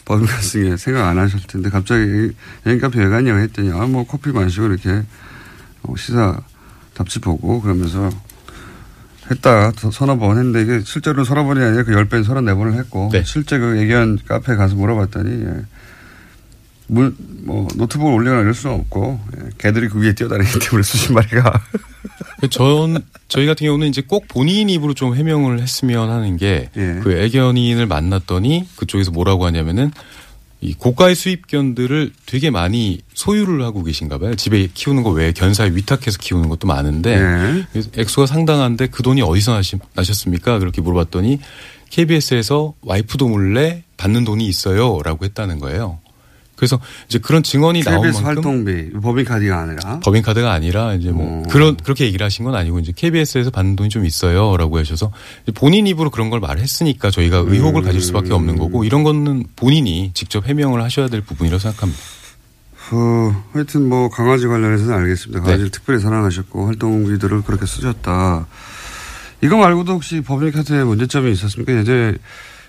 법인카드 0.04 0.76
생각 0.78 1.06
안 1.08 1.18
하셨을 1.18 1.46
텐데, 1.46 1.70
갑자기 1.70 2.32
애견 2.66 2.80
카페 2.80 2.98
왜 3.04 3.08
갔냐고 3.08 3.38
했더니, 3.38 3.70
아, 3.72 3.86
뭐 3.86 4.04
커피 4.06 4.30
마시고 4.30 4.66
이렇게 4.66 5.02
어, 5.82 5.94
시사 5.96 6.40
잡지 6.98 7.20
보고 7.20 7.60
그러면서 7.60 8.10
했다. 9.30 9.70
더 9.72 9.90
서너 9.90 10.16
번 10.18 10.36
했는데 10.36 10.62
이게 10.62 10.84
실제로는 10.84 11.24
서너 11.24 11.44
번이 11.44 11.62
아니라 11.62 11.84
그열 11.84 12.08
배인 12.08 12.24
서너 12.24 12.40
네 12.40 12.54
번을 12.54 12.74
했고, 12.74 13.10
실제 13.24 13.58
그 13.58 13.78
애견 13.78 14.18
카페 14.26 14.56
가서 14.56 14.74
물어봤더니, 14.74 15.44
예. 15.44 15.64
물, 16.90 17.14
뭐, 17.44 17.68
노트북을 17.76 18.12
올리거나 18.14 18.40
이럴 18.40 18.54
수는 18.54 18.76
없고, 18.76 19.20
예, 19.36 19.50
개들이 19.58 19.88
그 19.88 20.00
위에 20.00 20.14
뛰어다니기 20.14 20.58
때문에 20.58 20.82
수십 20.82 21.12
마리가. 21.12 21.60
그전 22.40 23.04
저희 23.28 23.46
같은 23.46 23.66
경우는 23.66 23.88
이제 23.88 24.00
꼭 24.00 24.26
본인 24.26 24.70
입으로 24.70 24.94
좀 24.94 25.14
해명을 25.14 25.60
했으면 25.60 26.08
하는 26.10 26.36
게그 26.38 27.02
예. 27.06 27.24
애견인을 27.24 27.86
만났더니 27.86 28.66
그쪽에서 28.76 29.10
뭐라고 29.10 29.44
하냐면은 29.44 29.92
이 30.60 30.74
고가의 30.74 31.14
수입견들을 31.14 32.12
되게 32.26 32.50
많이 32.50 33.00
소유를 33.14 33.62
하고 33.62 33.84
계신가 33.84 34.18
봐요. 34.18 34.34
집에 34.34 34.68
키우는 34.72 35.04
거 35.04 35.10
외에 35.10 35.32
견사에 35.32 35.70
위탁해서 35.70 36.18
키우는 36.18 36.48
것도 36.48 36.66
많은데 36.66 37.14
예. 37.14 37.66
그래서 37.70 37.90
액수가 37.96 38.26
상당한데 38.26 38.88
그 38.88 39.02
돈이 39.02 39.22
어디서 39.22 39.52
나시, 39.52 39.76
나셨습니까? 39.94 40.58
그렇게 40.58 40.80
물어봤더니 40.80 41.38
KBS에서 41.90 42.74
와이프도 42.82 43.28
몰래 43.28 43.84
받는 43.96 44.24
돈이 44.24 44.46
있어요라고 44.46 45.24
했다는 45.24 45.60
거예요. 45.60 46.00
그래서 46.58 46.80
이제 47.06 47.20
그런 47.20 47.44
증언이 47.44 47.84
나온 47.84 48.02
만큼 48.02 48.24
활동비, 48.24 48.90
법인카드가 49.00 49.60
아니라. 49.60 50.00
법인카드가 50.00 50.50
아니라 50.52 50.94
이제 50.94 51.12
뭐 51.12 51.44
그런 51.48 51.76
그렇게 51.76 52.04
얘기를 52.04 52.24
하신 52.24 52.44
건 52.44 52.56
아니고 52.56 52.80
이제 52.80 52.92
KBS에서 52.94 53.50
받는 53.50 53.76
돈이 53.76 53.90
좀 53.90 54.04
있어요라고 54.04 54.76
하셔서 54.76 55.12
본인 55.54 55.86
입으로 55.86 56.10
그런 56.10 56.30
걸 56.30 56.40
말했으니까 56.40 57.12
저희가 57.12 57.44
의혹을 57.46 57.82
가질 57.82 58.00
수밖에 58.00 58.32
없는 58.32 58.58
거고 58.58 58.82
이런 58.82 59.04
거는 59.04 59.44
본인이 59.54 60.10
직접 60.14 60.48
해명을 60.48 60.82
하셔야 60.82 61.06
될 61.06 61.20
부분이라고 61.20 61.60
생각합니다. 61.60 62.02
어, 62.90 63.44
하여튼 63.52 63.88
뭐 63.88 64.08
강아지 64.08 64.48
관련해서는 64.48 64.92
알겠습니다. 64.94 65.42
강아지를 65.42 65.70
특별히 65.70 66.00
사랑하셨고 66.00 66.66
활동비들을 66.66 67.42
그렇게 67.42 67.66
쓰셨다. 67.66 68.48
이거 69.42 69.56
말고도 69.56 69.92
혹시 69.92 70.22
법인카드에 70.22 70.82
문제점이 70.82 71.30
있었습니까? 71.30 71.72
예전에 71.78 72.14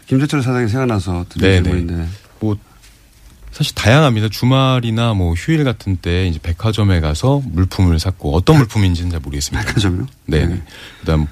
김재철 0.05 0.43
사장이 0.43 0.67
생각나서 0.67 1.25
드린 1.29 1.63
네네. 1.63 1.63
질문인데. 1.63 2.07
뭐 2.39 2.55
사실 3.59 3.75
다양합니다. 3.75 4.29
주말이나 4.29 5.13
뭐 5.13 5.33
휴일 5.33 5.65
같은 5.65 5.97
때 5.97 6.27
이제 6.27 6.39
백화점에 6.41 7.01
가서 7.01 7.41
물품을 7.43 7.99
샀고 7.99 8.33
어떤 8.33 8.55
물품인지는 8.55 9.11
잘 9.11 9.19
모르겠습니다. 9.19 9.67
백화점요? 9.67 10.05
네. 10.27 10.61
그다음 11.01 11.27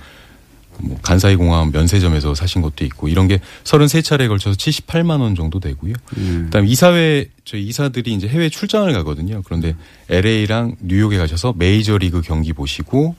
뭐 0.80 1.00
간사이 1.02 1.38
공항 1.38 1.72
면세점에서 1.72 2.36
사신 2.36 2.62
것도 2.62 2.84
있고 2.84 3.08
이런 3.08 3.30
게 3.30 3.40
33차례에 3.64 4.28
걸쳐서 4.28 4.58
78만 4.58 5.22
원 5.22 5.36
정도 5.36 5.62
되고요. 5.62 5.94
그다음 6.50 6.66
이사회 6.66 7.30
저희 7.46 7.64
이사들이 7.64 8.14
이제 8.16 8.28
해외 8.28 8.50
출장을 8.50 8.92
가거든요. 8.92 9.42
그런데 9.46 9.74
LA랑 10.10 10.76
뉴욕에 10.82 11.18
가셔서 11.18 11.54
메이저 11.56 11.98
리그 11.98 12.22
경기 12.22 12.52
보시고 12.52 13.16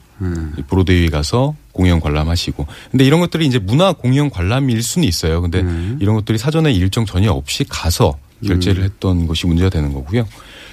브로드웨이 0.67 1.09
가서 1.09 1.55
공연 1.71 1.99
관람하시고. 1.99 2.67
근데 2.91 3.05
이런 3.05 3.21
것들이 3.21 3.47
이제 3.47 3.57
문화 3.57 3.91
공연 3.91 4.29
관람일 4.29 4.83
수는 4.83 5.07
있어요. 5.07 5.41
근데 5.41 5.63
이런 5.99 6.13
것들이 6.13 6.37
사전에 6.37 6.71
일정 6.71 7.07
전혀 7.07 7.31
없이 7.31 7.65
가서 7.67 8.19
결제를 8.45 8.83
했던 8.83 9.27
것이 9.27 9.47
문제가 9.47 9.69
되는 9.69 9.93
거고요. 9.93 10.27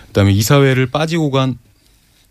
그다음에 0.08 0.32
이사회를 0.32 0.86
빠지고 0.86 1.30
간 1.30 1.58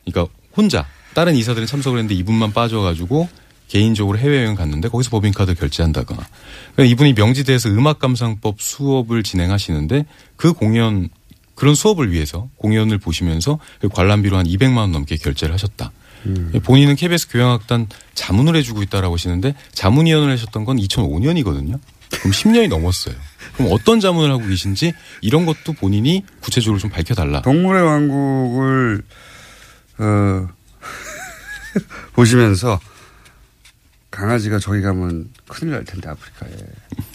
그러니까 0.06 0.34
혼자 0.56 0.86
다른 1.14 1.36
이사들은 1.36 1.68
참석을 1.68 2.00
했는데 2.00 2.16
이분만 2.16 2.54
빠져가지고 2.54 3.28
개인적으로 3.68 4.18
해외여행 4.18 4.56
갔는데 4.56 4.90
거기서 4.90 5.10
법인카드 5.10 5.56
결제한다거나 5.56 6.26
그러니까 6.74 6.92
이분이 6.92 7.14
명지대에서 7.14 7.70
음악감상법 7.70 8.62
수업을 8.62 9.24
진행하시는데 9.24 10.06
그 10.36 10.54
공연 10.54 11.10
그런 11.56 11.74
수업을 11.74 12.12
위해서 12.12 12.50
공연을 12.58 12.98
보시면서 12.98 13.60
그 13.80 13.90
관람비로 13.90 14.38
한 14.38 14.46
200만 14.46 14.78
원 14.78 14.92
넘게 14.92 15.16
결제를 15.16 15.54
하셨다. 15.54 15.92
본인은 16.64 16.96
KBS 16.96 17.30
교향악단 17.30 17.88
자문을 18.14 18.56
해주고 18.58 18.82
있다라고 18.84 19.14
하시는데 19.14 19.54
자문위원을 19.74 20.32
하셨던 20.34 20.66
건 20.66 20.78
2005년이거든요. 20.78 21.80
그럼 22.10 22.32
10년이 22.32 22.68
넘었어요. 22.68 23.16
그럼 23.56 23.72
어떤 23.72 24.00
자문을 24.00 24.32
하고 24.32 24.46
계신지 24.48 24.94
이런 25.22 25.46
것도 25.46 25.74
본인이 25.74 26.24
구체적으로 26.42 26.80
좀 26.80 26.90
밝혀달라. 26.90 27.42
동물의 27.42 27.84
왕국을 27.84 29.02
어, 29.98 30.48
보시면서 32.14 32.80
강아지가 34.12 34.60
저기 34.60 34.82
가면 34.82 35.30
큰일 35.48 35.74
날 35.74 35.84
텐데 35.84 36.10
아프리카에 36.10 36.52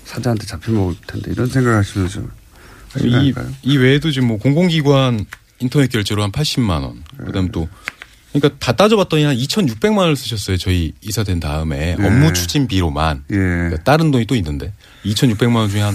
사자한테 0.04 0.46
잡혀 0.46 0.72
먹을 0.72 0.94
텐데 1.06 1.30
이런 1.32 1.46
생각하시면서 1.46 2.22
이, 3.00 3.32
이 3.62 3.76
외에도 3.76 4.10
지금 4.10 4.28
뭐 4.28 4.38
공공기관 4.38 5.24
인터넷 5.60 5.90
결제로 5.90 6.22
한 6.22 6.32
80만 6.32 6.82
원. 6.82 7.04
그다음 7.16 7.50
또 7.52 7.68
그러니까 8.32 8.58
다 8.58 8.72
따져봤더니 8.72 9.24
한 9.24 9.36
2,600만 9.36 9.98
원을 9.98 10.16
쓰셨어요. 10.16 10.56
저희 10.56 10.92
이사된 11.00 11.40
다음에 11.40 11.96
네. 11.96 12.06
업무 12.06 12.32
추진비로만. 12.32 13.24
예. 13.30 13.36
그러니까 13.36 13.82
다른 13.82 14.10
돈이 14.10 14.26
또 14.26 14.34
있는데 14.36 14.72
2,600만 15.04 15.56
원 15.56 15.70
중에 15.70 15.80
한 15.80 15.94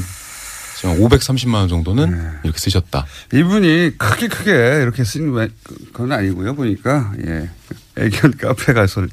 530만 0.94 1.54
원 1.56 1.68
정도는 1.68 2.40
이렇게 2.44 2.60
쓰셨다. 2.60 3.06
이분이 3.34 3.98
크게 3.98 4.28
크게 4.28 4.52
이렇게 4.82 5.04
쓴 5.04 5.32
왜- 5.34 5.50
건 5.94 6.12
아니고요 6.12 6.56
보니까 6.56 7.12
예 7.26 7.50
애견 7.98 8.38
카페 8.38 8.74
가서 8.74 9.06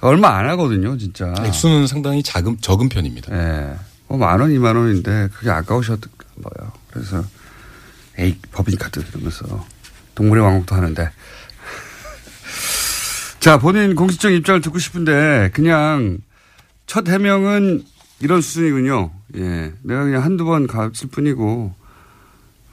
얼마 0.00 0.36
안 0.36 0.48
하거든요 0.50 0.96
진짜 0.98 1.32
액수는 1.44 1.86
상당히 1.86 2.22
작은 2.22 2.58
적은 2.60 2.88
편입니다. 2.88 3.32
예. 3.34 3.74
뭐만 4.08 4.40
원, 4.40 4.52
이만 4.52 4.76
원인데 4.76 5.28
그게 5.34 5.50
아까우셨던 5.50 6.10
거예요. 6.42 6.72
그래서 6.90 7.24
에이 8.18 8.38
법인카드 8.52 9.00
이러면서 9.10 9.64
동물의 10.14 10.42
왕국도 10.44 10.74
하는데 10.74 11.10
자 13.40 13.58
본인 13.58 13.94
공식적 13.94 14.32
입장을 14.32 14.60
듣고 14.60 14.78
싶은데 14.78 15.50
그냥 15.52 16.18
첫 16.86 17.08
해명은 17.08 17.84
이런 18.20 18.40
수준이군요. 18.40 19.10
예, 19.36 19.72
내가 19.82 20.04
그냥 20.04 20.22
한두 20.22 20.44
번 20.44 20.66
갔을 20.66 21.08
뿐이고 21.08 21.74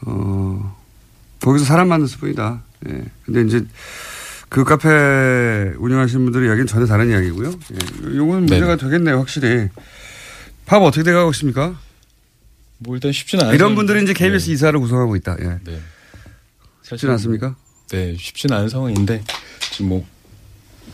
어 0.01 0.77
거기서 1.41 1.65
사람 1.65 1.89
만났을 1.89 2.19
뿐이다. 2.19 2.61
예, 2.87 3.03
근데 3.25 3.41
이제 3.41 3.65
그 4.49 4.63
카페 4.63 4.89
운영하시는 5.77 6.23
분들의 6.25 6.47
이야기는 6.47 6.67
전혀 6.67 6.85
다른 6.85 7.09
이야기고요. 7.09 7.49
예, 7.49 8.15
요거는 8.17 8.45
문제가 8.45 8.75
되겠네요, 8.75 9.17
확실히. 9.17 9.69
파업 10.65 10.83
어떻게 10.83 11.03
돼가고 11.03 11.31
있습니까? 11.31 11.77
뭐 12.77 12.95
일단 12.95 13.11
쉽지는 13.11 13.45
않아요. 13.45 13.55
이런 13.55 13.75
분들이 13.75 14.03
이제 14.03 14.13
KBS 14.13 14.51
이사를 14.51 14.79
구성하고 14.79 15.15
있다. 15.15 15.37
예. 15.39 15.59
네. 15.63 15.79
쉽지 16.83 17.07
않습니까? 17.07 17.55
네, 17.91 18.15
쉽지는 18.17 18.57
않은 18.57 18.69
상황인데 18.69 19.23
지금 19.71 19.89
뭐 19.89 20.05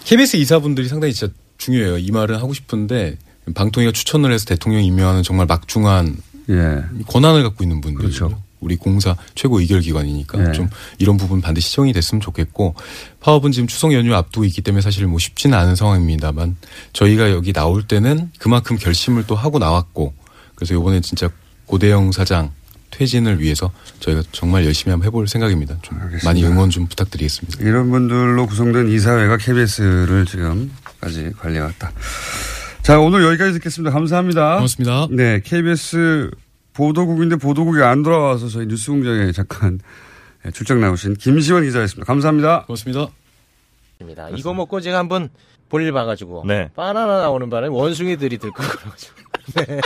KBS 0.06 0.38
이사분들이 0.38 0.88
상당히 0.88 1.14
진짜 1.14 1.34
중요해요. 1.58 1.98
이 1.98 2.12
말은 2.12 2.36
하고 2.38 2.54
싶은데 2.54 3.18
방통위가 3.54 3.92
추천을 3.92 4.32
해서 4.32 4.46
대통령 4.46 4.84
임명하는 4.84 5.24
정말 5.24 5.46
막중한 5.46 6.18
예. 6.50 6.84
권한을 7.08 7.44
갖고 7.44 7.64
있는 7.64 7.82
분들. 7.82 8.00
그렇죠. 8.00 8.42
우리 8.60 8.76
공사 8.76 9.16
최고 9.36 9.60
의결 9.60 9.82
기관이니까 9.82 10.38
네. 10.38 10.52
좀 10.52 10.70
이런 10.98 11.18
부분 11.18 11.42
반드시 11.42 11.70
시정이 11.70 11.94
됐으면 11.94 12.22
좋겠고 12.22 12.76
파업은 13.22 13.52
지금 13.52 13.68
추석 13.68 13.94
연휴 13.94 14.14
앞두고 14.14 14.44
있기 14.46 14.62
때문에 14.62 14.82
사실 14.82 15.08
뭐 15.08 15.18
쉽지는 15.18 15.58
않은 15.58 15.76
상황입니다만 15.76 16.58
저희가 16.92 17.32
여기 17.32 17.54
나올 17.54 17.88
때는 17.88 18.32
그만큼 18.38 18.78
결심을 18.78 19.26
또 19.28 19.36
하고 19.36 19.60
나왔고 19.60 20.14
그래서 20.56 20.74
이번에 20.74 21.00
진짜 21.00 21.30
고대영 21.68 22.12
사장 22.12 22.52
퇴진을 22.92 23.40
위해서 23.40 23.72
저희가 24.00 24.24
정말 24.32 24.66
열심히 24.66 24.92
한번 24.92 25.08
해볼 25.08 25.28
생각입니다. 25.28 25.78
좀 25.82 25.98
많이 26.26 26.44
응원 26.44 26.70
좀 26.70 26.88
부탁드리겠습니다. 26.88 27.64
이런 27.64 27.90
분들로 27.92 28.46
구성된 28.48 28.90
이사회가 28.90 29.38
KBS를 29.38 30.26
지금까지 30.26 31.32
관리해왔다. 31.38 31.92
자, 32.90 33.00
오늘 33.00 33.24
여기까지 33.24 33.54
듣겠습니다. 33.54 33.92
감사합니다. 33.92 34.56
고맙습니다. 34.56 35.08
네, 35.12 35.42
KBS 35.44 36.32
보도국인데 36.74 37.36
보도국이 37.36 37.84
안 37.84 38.02
돌아와서 38.02 38.48
저희 38.48 38.66
뉴스 38.66 38.90
공장에 38.90 39.32
잠깐 39.32 39.80
예, 40.44 40.50
출장 40.50 40.82
나오신 40.82 41.14
김시원 41.14 41.66
기자였습니다. 41.66 42.08
감사합니다. 42.08 42.66
고맙습니다. 42.66 43.10
이거 44.36 44.56
먹고 44.56 44.82
제가 44.82 44.98
한번 44.98 45.30
볼일 45.70 45.92
봐가지고 45.92 46.46
네. 46.48 46.72
바나나 46.76 47.20
나오는 47.20 47.48
바람에 47.48 47.72
원숭이들이 47.72 48.40
들고 48.40 48.56
그래가지고 48.56 49.16
네. 49.54 49.82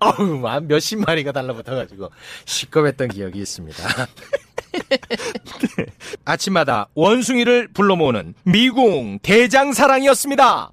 어우 0.00 0.38
만 0.40 0.68
몇십 0.68 1.00
마리가 1.00 1.32
달라붙어가지고 1.32 2.10
시겁했던 2.44 3.08
기억이 3.08 3.38
있습니다. 3.38 3.88
아침마다 6.26 6.88
원숭이를 6.94 7.68
불러 7.72 7.96
모으는 7.96 8.34
미궁 8.42 9.20
대장사랑이었습니다. 9.22 10.72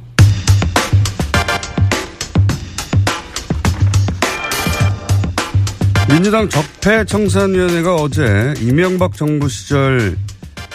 민주당 6.11 6.49
적폐청산위원회가 6.49 7.95
어제 7.95 8.53
이명박 8.59 9.13
정부 9.13 9.47
시절 9.47 10.17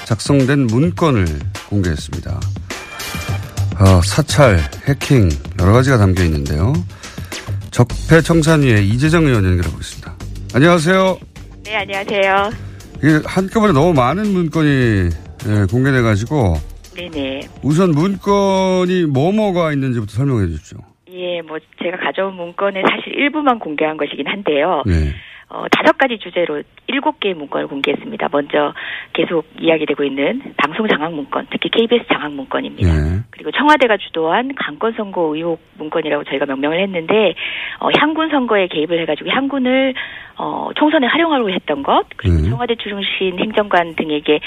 작성된 0.06 0.66
문건을 0.66 1.26
공개했습니다. 1.68 2.30
어, 3.78 4.00
사찰, 4.02 4.58
해킹 4.88 5.28
여러 5.60 5.72
가지가 5.72 5.98
담겨 5.98 6.22
있는데요. 6.24 6.72
적폐청산위의 7.70 8.88
이재정 8.88 9.26
의원 9.26 9.44
연결하고 9.44 9.76
있습니다. 9.76 10.14
안녕하세요. 10.54 11.18
네, 11.64 11.76
안녕하세요. 11.76 12.50
이게 12.98 13.20
한꺼번에 13.26 13.74
너무 13.74 13.92
많은 13.92 14.32
문건이 14.32 15.10
예, 15.48 15.66
공개돼 15.70 16.00
가지고 16.00 16.54
네네. 16.94 17.46
우선 17.62 17.90
문건이 17.90 19.04
뭐뭐가 19.04 19.72
있는지부터 19.74 20.12
설명해 20.14 20.46
주십시오. 20.46 20.78
예, 21.16 21.40
뭐, 21.42 21.58
제가 21.82 21.96
가져온 21.98 22.34
문건은 22.34 22.82
사실 22.90 23.14
일부만 23.14 23.58
공개한 23.58 23.96
것이긴 23.96 24.26
한데요. 24.26 24.82
네. 24.86 25.14
어, 25.48 25.64
다섯 25.70 25.96
가지 25.96 26.18
주제로 26.18 26.60
일곱 26.88 27.20
개의 27.20 27.34
문건을 27.34 27.68
공개했습니다. 27.68 28.28
먼저 28.32 28.74
계속 29.12 29.46
이야기되고 29.60 30.02
있는 30.02 30.42
방송 30.56 30.88
장악 30.88 31.12
문건, 31.12 31.46
특히 31.50 31.68
KBS 31.70 32.04
장악 32.08 32.32
문건입니다. 32.32 32.92
네. 32.92 33.20
그리고 33.30 33.52
청와대가 33.52 33.96
주도한 33.96 34.56
강권 34.56 34.94
선거 34.94 35.34
의혹 35.34 35.60
문건이라고 35.78 36.24
저희가 36.24 36.46
명명을 36.46 36.80
했는데 36.80 37.34
어, 37.78 37.88
향군 37.96 38.30
선거에 38.30 38.66
개입을 38.66 39.00
해가지고 39.02 39.30
향군을 39.30 39.94
어, 40.38 40.70
총선에 40.74 41.06
활용하려고 41.06 41.50
했던 41.50 41.84
것, 41.84 42.06
그리고 42.16 42.42
청와대 42.48 42.74
출신 42.74 43.38
행정관 43.38 43.94
등에게 43.94 44.40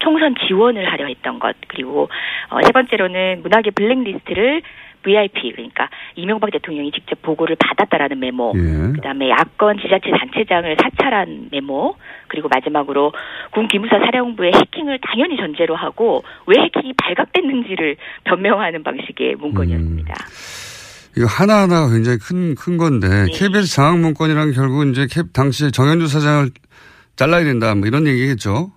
총선 0.00 0.34
지원을 0.46 0.92
하려 0.92 1.06
했던 1.06 1.38
것, 1.38 1.56
그리고 1.68 2.10
어, 2.50 2.58
세 2.62 2.72
번째로는 2.72 3.40
문학의 3.42 3.72
블랙리스트를 3.72 4.62
VIP 5.02 5.52
그러니까 5.52 5.88
이명박 6.16 6.50
대통령이 6.50 6.92
직접 6.92 7.20
보고를 7.22 7.56
받았다라는 7.56 8.20
메모, 8.20 8.52
예. 8.56 8.92
그다음에 8.94 9.30
야권 9.30 9.78
지자체 9.78 10.10
단체장을 10.10 10.76
사찰한 10.80 11.48
메모, 11.50 11.96
그리고 12.28 12.48
마지막으로 12.48 13.12
군 13.52 13.68
기무사 13.68 13.98
사령부의 13.98 14.52
해킹을 14.54 15.00
당연히 15.02 15.36
전제로 15.36 15.76
하고 15.76 16.22
왜 16.46 16.62
해킹이 16.62 16.94
발각됐는지를 16.94 17.96
변명하는 18.24 18.82
방식의 18.82 19.36
문건이었습니다. 19.36 20.14
이거 21.16 21.26
하나하나가 21.26 21.90
굉장히 21.90 22.18
큰, 22.18 22.54
큰 22.54 22.78
건데, 22.78 23.08
네. 23.08 23.30
KBS 23.32 23.74
장학 23.74 23.98
문건이랑 23.98 24.52
결국 24.52 24.88
이제 24.88 25.06
당시 25.34 25.70
정현주 25.70 26.06
사장을 26.06 26.48
잘라야 27.16 27.44
된다, 27.44 27.74
뭐 27.74 27.86
이런 27.86 28.06
얘기겠죠? 28.06 28.72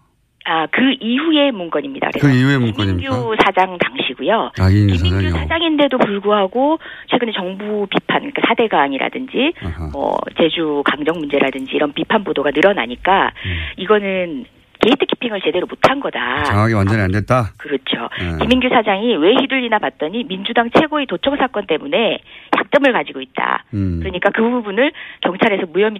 아, 0.48 0.68
그 0.68 0.96
이후의 1.00 1.52
문건입니다. 1.52 2.12
그 2.20 2.30
이후의 2.30 2.60
문건입니까? 2.60 3.10
김민규 3.10 3.36
사장 3.44 3.78
당시고요. 3.80 4.52
아, 4.60 4.70
김민규. 4.70 5.32
사장인데도 5.32 5.98
불구하고 5.98 6.78
최근에 7.10 7.32
정부 7.32 7.88
비판, 7.88 8.20
그러니까 8.20 8.44
사대강이라든지 8.48 9.54
뭐 9.92 10.18
제주 10.38 10.84
강정 10.86 11.18
문제라든지 11.18 11.76
이런 11.76 11.94
비판 11.94 12.24
보도가 12.24 12.52
늘어나니까 12.52 13.32
이거는 13.78 14.46
게이트키핑을 14.90 15.42
제대로 15.44 15.66
못한 15.68 16.00
거다. 16.00 16.44
장학이 16.44 16.74
완전히 16.74 17.02
안 17.02 17.12
됐다? 17.12 17.52
그렇죠. 17.58 18.08
네. 18.20 18.38
김민규 18.40 18.70
사장이 18.70 19.16
왜 19.18 19.34
휘둘리나 19.34 19.80
봤더니 19.80 20.24
민주당 20.26 20.70
최고의 20.78 21.08
도청 21.08 21.36
사건 21.38 21.66
때문에 21.66 22.20
약점을 22.58 22.94
가지고 22.94 23.22
있다. 23.22 23.64
음. 23.74 24.00
그러니까 24.00 24.30
그 24.30 24.42
부분을 24.44 24.92
경찰에서 25.22 25.64
무혐의 25.74 26.00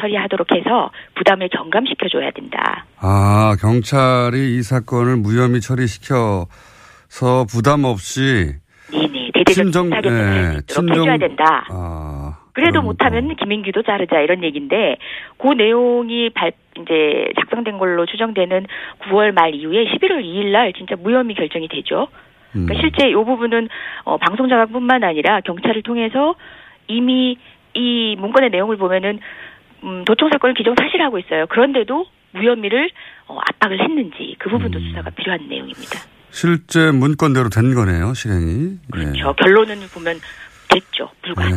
처리하도록 0.00 0.48
해서 0.56 0.90
부담을 1.14 1.48
경감시켜 1.48 2.08
줘야 2.08 2.30
된다. 2.32 2.84
아, 3.00 3.54
경찰이 3.60 4.56
이 4.56 4.62
사건을 4.62 5.16
무혐의 5.16 5.60
처리시켜서 5.60 6.46
부담 7.50 7.84
없이 7.84 8.54
네네 8.92 9.30
대대적 9.34 9.64
친정- 9.64 9.88
사격을 9.90 10.18
네, 10.18 10.60
친정- 10.66 10.98
해줘야 11.00 11.18
된다. 11.18 11.64
아, 11.70 12.23
그래도 12.54 12.82
못하면 12.82 13.34
김민규도 13.34 13.82
자르자 13.82 14.20
이런 14.20 14.42
얘기인데 14.44 14.96
그 15.38 15.48
내용이 15.48 16.30
발 16.30 16.52
이제 16.80 17.28
작성된 17.36 17.78
걸로 17.78 18.06
추정되는 18.06 18.66
9월 19.00 19.32
말 19.32 19.54
이후에 19.54 19.84
11월 19.84 20.24
2일 20.24 20.52
날 20.52 20.72
진짜 20.72 20.94
무혐의 20.96 21.34
결정이 21.34 21.68
되죠. 21.68 22.08
음. 22.54 22.66
그러니까 22.66 22.80
실제 22.80 23.10
이 23.10 23.12
부분은 23.14 23.68
어, 24.04 24.16
방송 24.18 24.48
자각뿐만 24.48 25.02
아니라 25.02 25.40
경찰을 25.40 25.82
통해서 25.82 26.36
이미 26.86 27.36
이 27.74 28.16
문건의 28.18 28.50
내용을 28.50 28.76
보면은 28.76 29.18
음, 29.82 30.04
도청 30.04 30.30
사건을 30.30 30.54
기정 30.54 30.74
사실하고 30.78 31.18
있어요. 31.18 31.46
그런데도 31.48 32.06
무혐의를 32.32 32.88
어, 33.26 33.38
압박을 33.50 33.82
했는지 33.82 34.36
그 34.38 34.48
부분도 34.48 34.78
음. 34.78 34.88
수사가 34.88 35.10
필요한 35.10 35.48
내용입니다. 35.48 35.98
실제 36.30 36.90
문건대로 36.92 37.48
된 37.48 37.74
거네요, 37.74 38.14
실행이. 38.14 38.78
네. 38.94 39.12
저 39.20 39.32
결론은 39.32 39.76
보면 39.92 40.18
됐죠. 40.68 41.10
불과. 41.22 41.44
네, 41.48 41.54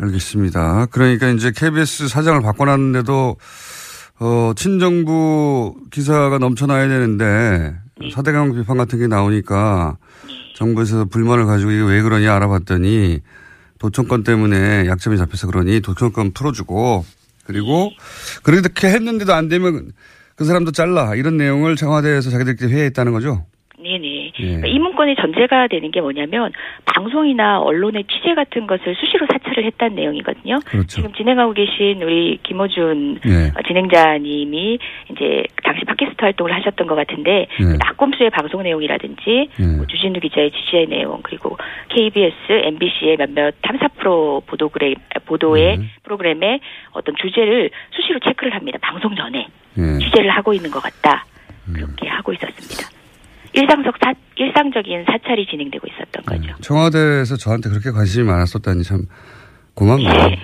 알겠습니다. 0.00 0.86
그러니까 0.86 1.28
이제 1.28 1.52
KBS 1.54 2.08
사장을 2.08 2.40
바꿔놨는데도 2.40 3.36
어, 4.20 4.52
친정부 4.56 5.74
기사가 5.90 6.38
넘쳐나야 6.38 6.88
되는데 6.88 7.74
사대강 8.12 8.52
비판 8.54 8.78
같은 8.78 8.98
게 8.98 9.06
나오니까 9.06 9.96
정부에서 10.54 11.06
불만을 11.06 11.46
가지고 11.46 11.70
이게 11.70 11.82
왜 11.82 12.02
그러냐 12.02 12.34
알아봤더니 12.34 13.20
도청권 13.78 14.24
때문에 14.24 14.86
약점이 14.86 15.16
잡혀서 15.16 15.46
그러니 15.46 15.80
도청권 15.80 16.32
풀어주고 16.32 17.04
그리고 17.44 17.90
그렇게 18.42 18.88
했는데도 18.88 19.32
안 19.32 19.48
되면 19.48 19.92
그 20.36 20.44
사람도 20.44 20.72
잘라 20.72 21.14
이런 21.14 21.36
내용을 21.36 21.76
청와대에서 21.76 22.30
자기들끼리 22.30 22.72
회의했다는 22.72 23.12
거죠. 23.12 23.44
네네. 23.78 24.19
예. 24.40 24.46
그러니까 24.46 24.68
이 24.68 24.78
문건의 24.78 25.16
전제가 25.16 25.68
되는 25.68 25.90
게 25.90 26.00
뭐냐면 26.00 26.52
방송이나 26.84 27.60
언론의 27.60 28.04
취재 28.04 28.34
같은 28.34 28.66
것을 28.66 28.94
수시로 28.94 29.26
사찰을 29.30 29.64
했다는 29.64 29.96
내용이거든요. 29.96 30.60
그렇죠. 30.64 30.86
지금 30.86 31.12
진행하고 31.12 31.52
계신 31.52 32.02
우리 32.02 32.38
김호준 32.42 33.20
예. 33.26 33.48
어, 33.48 33.62
진행자님이 33.66 34.78
이제 35.10 35.44
당시 35.62 35.84
팟캐스트 35.84 36.16
활동을 36.18 36.54
하셨던 36.54 36.86
것 36.86 36.94
같은데 36.94 37.46
예. 37.60 37.64
그 37.64 37.76
낙곰수의 37.78 38.30
방송 38.30 38.62
내용이라든지 38.62 39.48
예. 39.58 39.66
뭐 39.76 39.86
주진우 39.86 40.20
기자의 40.20 40.50
취재 40.52 40.86
내용 40.88 41.20
그리고 41.22 41.56
KBS, 41.88 42.34
MBC의 42.48 43.16
몇몇 43.16 43.54
탐사 43.62 43.88
프로 43.88 44.42
보도 44.46 44.68
그래 44.68 44.94
보도의 45.26 45.64
예. 45.64 45.78
프로그램의 46.02 46.60
어떤 46.92 47.14
주제를 47.16 47.70
수시로 47.90 48.18
체크를 48.20 48.54
합니다. 48.54 48.78
방송 48.82 49.14
전에 49.14 49.46
예. 49.78 49.98
취재를 49.98 50.30
하고 50.30 50.52
있는 50.52 50.70
것 50.70 50.80
같다. 50.82 51.24
음. 51.68 51.72
그렇게 51.74 52.08
하고 52.08 52.32
있었습니다. 52.32 52.99
일상적 53.52 53.94
사, 54.02 54.14
일상적인 54.36 55.04
사찰이 55.06 55.46
진행되고 55.50 55.86
있었던 55.86 56.24
거죠. 56.24 56.54
청와대에서 56.60 57.36
저한테 57.36 57.68
그렇게 57.70 57.90
관심이 57.90 58.24
많았었다니 58.24 58.84
참 58.84 59.06
고맙네요. 59.74 60.10
예. 60.10 60.38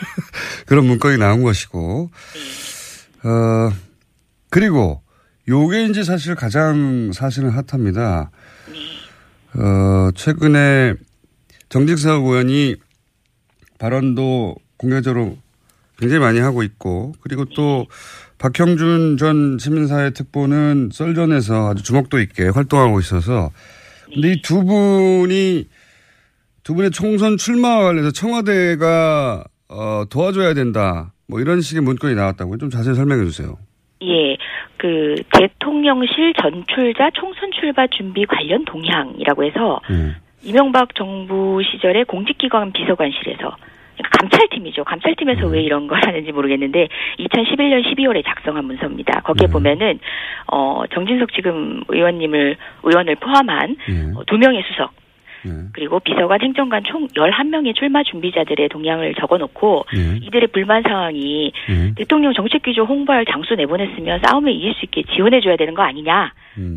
그런 0.66 0.86
문건이 0.86 1.18
나온 1.18 1.42
것이고, 1.42 2.10
어, 3.24 3.70
그리고 4.50 5.02
요게 5.48 5.86
이제 5.86 6.02
사실 6.02 6.34
가장 6.34 7.12
사실은 7.12 7.50
핫합니다. 7.50 8.30
어, 9.56 10.10
최근에 10.14 10.94
정직석 11.68 12.24
의원이 12.24 12.76
발언도 13.78 14.56
공개적으로 14.76 15.36
굉장히 15.98 16.20
많이 16.20 16.40
하고 16.40 16.62
있고, 16.62 17.14
그리고 17.20 17.44
또 17.44 17.86
박형준 18.38 19.16
전 19.16 19.58
시민사회 19.58 20.10
특보는 20.10 20.90
썰전에서 20.92 21.70
아주 21.70 21.82
주목도 21.82 22.20
있게 22.20 22.48
활동하고 22.48 23.00
있어서, 23.00 23.50
근데 24.12 24.32
이 24.32 24.42
두 24.42 24.64
분이 24.64 25.64
두 26.62 26.74
분의 26.74 26.90
총선 26.90 27.36
출마와 27.36 27.84
관련해서 27.84 28.10
청와대가 28.12 29.44
어, 29.68 30.04
도와줘야 30.10 30.54
된다. 30.54 31.12
뭐 31.28 31.40
이런 31.40 31.60
식의 31.60 31.82
문건이 31.82 32.14
나왔다고요. 32.14 32.58
좀 32.58 32.70
자세히 32.70 32.94
설명해 32.94 33.24
주세요. 33.24 33.56
예, 34.02 34.36
그 34.76 35.14
대통령실 35.32 36.34
전출자 36.40 37.10
총선 37.14 37.50
출마 37.58 37.86
준비 37.86 38.26
관련 38.26 38.64
동향이라고 38.64 39.44
해서 39.44 39.80
음. 39.90 40.14
이명박 40.42 40.94
정부 40.94 41.62
시절에 41.62 42.04
공직기관 42.04 42.72
비서관실에서 42.72 43.56
감찰팀이죠. 44.02 44.84
감찰팀에서 44.84 45.46
왜 45.46 45.62
이런 45.62 45.86
걸 45.86 46.00
하는지 46.04 46.32
모르겠는데 46.32 46.88
2011년 47.18 47.84
12월에 47.84 48.24
작성한 48.24 48.64
문서입니다. 48.64 49.20
거기에 49.20 49.48
보면은 49.48 49.98
어 50.46 50.84
정진석 50.92 51.32
지금 51.32 51.82
의원님을 51.88 52.56
의원을 52.82 53.16
포함한 53.16 53.76
어, 54.16 54.24
두 54.24 54.36
명의 54.38 54.62
수석 54.66 54.92
그리고 55.72 56.00
비서관 56.00 56.40
행정관 56.40 56.84
총 56.84 57.06
11명의 57.08 57.74
출마 57.74 58.02
준비자들의 58.02 58.68
동향을 58.68 59.14
적어놓고 59.14 59.86
이들의 60.22 60.48
불만 60.48 60.82
사항이 60.82 61.52
대통령 61.96 62.32
정책 62.32 62.62
기조 62.62 62.84
홍보할 62.84 63.24
장소 63.26 63.54
내보냈으면 63.54 64.20
싸움에 64.24 64.52
이길 64.52 64.74
수 64.74 64.84
있게 64.84 65.02
지원해줘야 65.14 65.56
되는 65.56 65.74
거 65.74 65.82
아니냐 65.82 66.32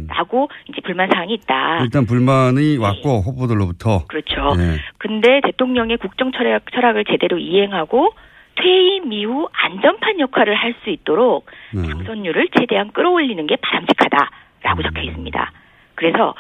라고 0.07 0.49
이제 0.70 0.82
불만 0.82 1.09
사항이 1.13 1.34
있다. 1.34 1.82
일단 1.84 2.05
불만이 2.05 2.78
왔고 2.78 3.22
후보들로부터. 3.22 4.05
그렇죠. 4.07 4.55
네. 4.55 4.78
근데 4.97 5.41
대통령의 5.43 5.97
국정 5.97 6.32
철학, 6.32 6.63
철학을 6.74 7.05
제대로 7.05 7.38
이행하고 7.38 8.09
퇴임 8.55 9.13
이후 9.13 9.47
안전판 9.51 10.20
역할을 10.20 10.55
할 10.55 10.74
수 10.84 10.89
있도록 10.89 11.45
네. 11.74 11.84
당선율을 11.88 12.47
최대한 12.57 12.91
끌어올리는 12.91 13.45
게 13.45 13.55
바람직하다라고 13.57 14.84
적혀 14.84 15.01
있습니다. 15.03 15.51
그래서 15.95 16.34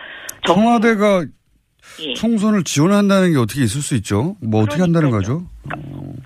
청와대가 0.45 1.25
예. 2.01 2.13
총선을 2.13 2.63
지원한다는 2.63 3.33
게 3.33 3.37
어떻게 3.37 3.61
있을 3.63 3.81
수 3.81 3.95
있죠? 3.95 4.35
뭐 4.41 4.61
어떻게 4.61 4.81
한다는 4.81 5.09
거죠? 5.09 5.43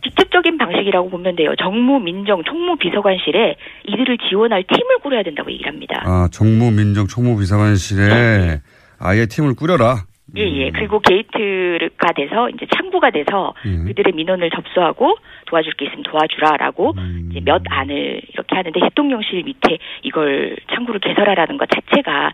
직접적인 0.04 0.58
방식이라고 0.58 1.10
보면 1.10 1.36
돼요. 1.36 1.54
정무, 1.58 2.00
민정, 2.00 2.44
총무 2.44 2.78
비서관실에 2.78 3.56
이들을 3.88 4.18
지원할 4.30 4.64
팀을 4.64 5.00
꾸려야 5.02 5.24
된다고 5.24 5.52
얘기를 5.52 5.72
합니다. 5.72 6.02
아, 6.06 6.28
정무, 6.32 6.72
민정, 6.72 7.08
총무, 7.08 7.38
비서관실에 7.40 8.62
아예 9.00 9.26
팀을 9.26 9.56
꾸려라. 9.56 10.06
예, 10.38 10.44
예. 10.44 10.72
그리고 10.72 11.00
게이트가 11.00 12.14
돼서 12.16 12.50
이제 12.50 12.66
창구가 12.74 13.10
돼서 13.12 13.54
음. 13.66 13.86
그들의 13.88 14.14
민원을 14.14 14.50
접수하고 14.52 15.18
도와줄 15.48 15.74
게 15.74 15.86
있으면 15.86 16.04
도와주라라고 16.04 16.94
음. 16.98 17.30
이제 17.32 17.42
몇 17.44 17.62
안을 17.68 18.22
이렇게 18.34 18.56
하는데 18.56 18.80
대통령실 18.80 19.44
밑에 19.44 19.78
이걸 20.04 20.56
창구를 20.74 21.02
개설하라는 21.02 21.58
것 21.58 21.68
자체가 21.70 22.32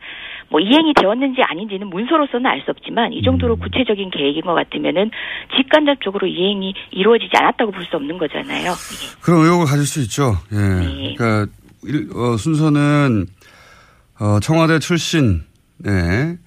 뭐 0.49 0.59
이행이 0.61 0.93
되었는지 0.93 1.41
아닌지는 1.41 1.87
문서로서는 1.89 2.45
알 2.45 2.61
수 2.65 2.71
없지만 2.71 3.11
이 3.13 3.21
정도로 3.21 3.55
음. 3.55 3.59
구체적인 3.59 4.09
계획인 4.11 4.41
것 4.43 4.53
같으면은 4.53 5.11
직간접적으로 5.55 6.25
이행이 6.27 6.73
이루어지지 6.91 7.31
않았다고 7.35 7.71
볼 7.71 7.85
수 7.89 7.95
없는 7.97 8.17
거잖아요. 8.17 8.73
그런 9.21 9.41
의혹을 9.45 9.65
가질 9.65 9.85
수 9.85 9.99
있죠. 10.01 10.35
예. 10.53 10.55
네. 10.57 11.15
그러니까 11.17 11.51
일- 11.83 12.09
어, 12.15 12.37
순서는 12.37 13.27
어, 14.19 14.39
청와대 14.41 14.79
출신 14.79 15.43
네. 15.77 16.37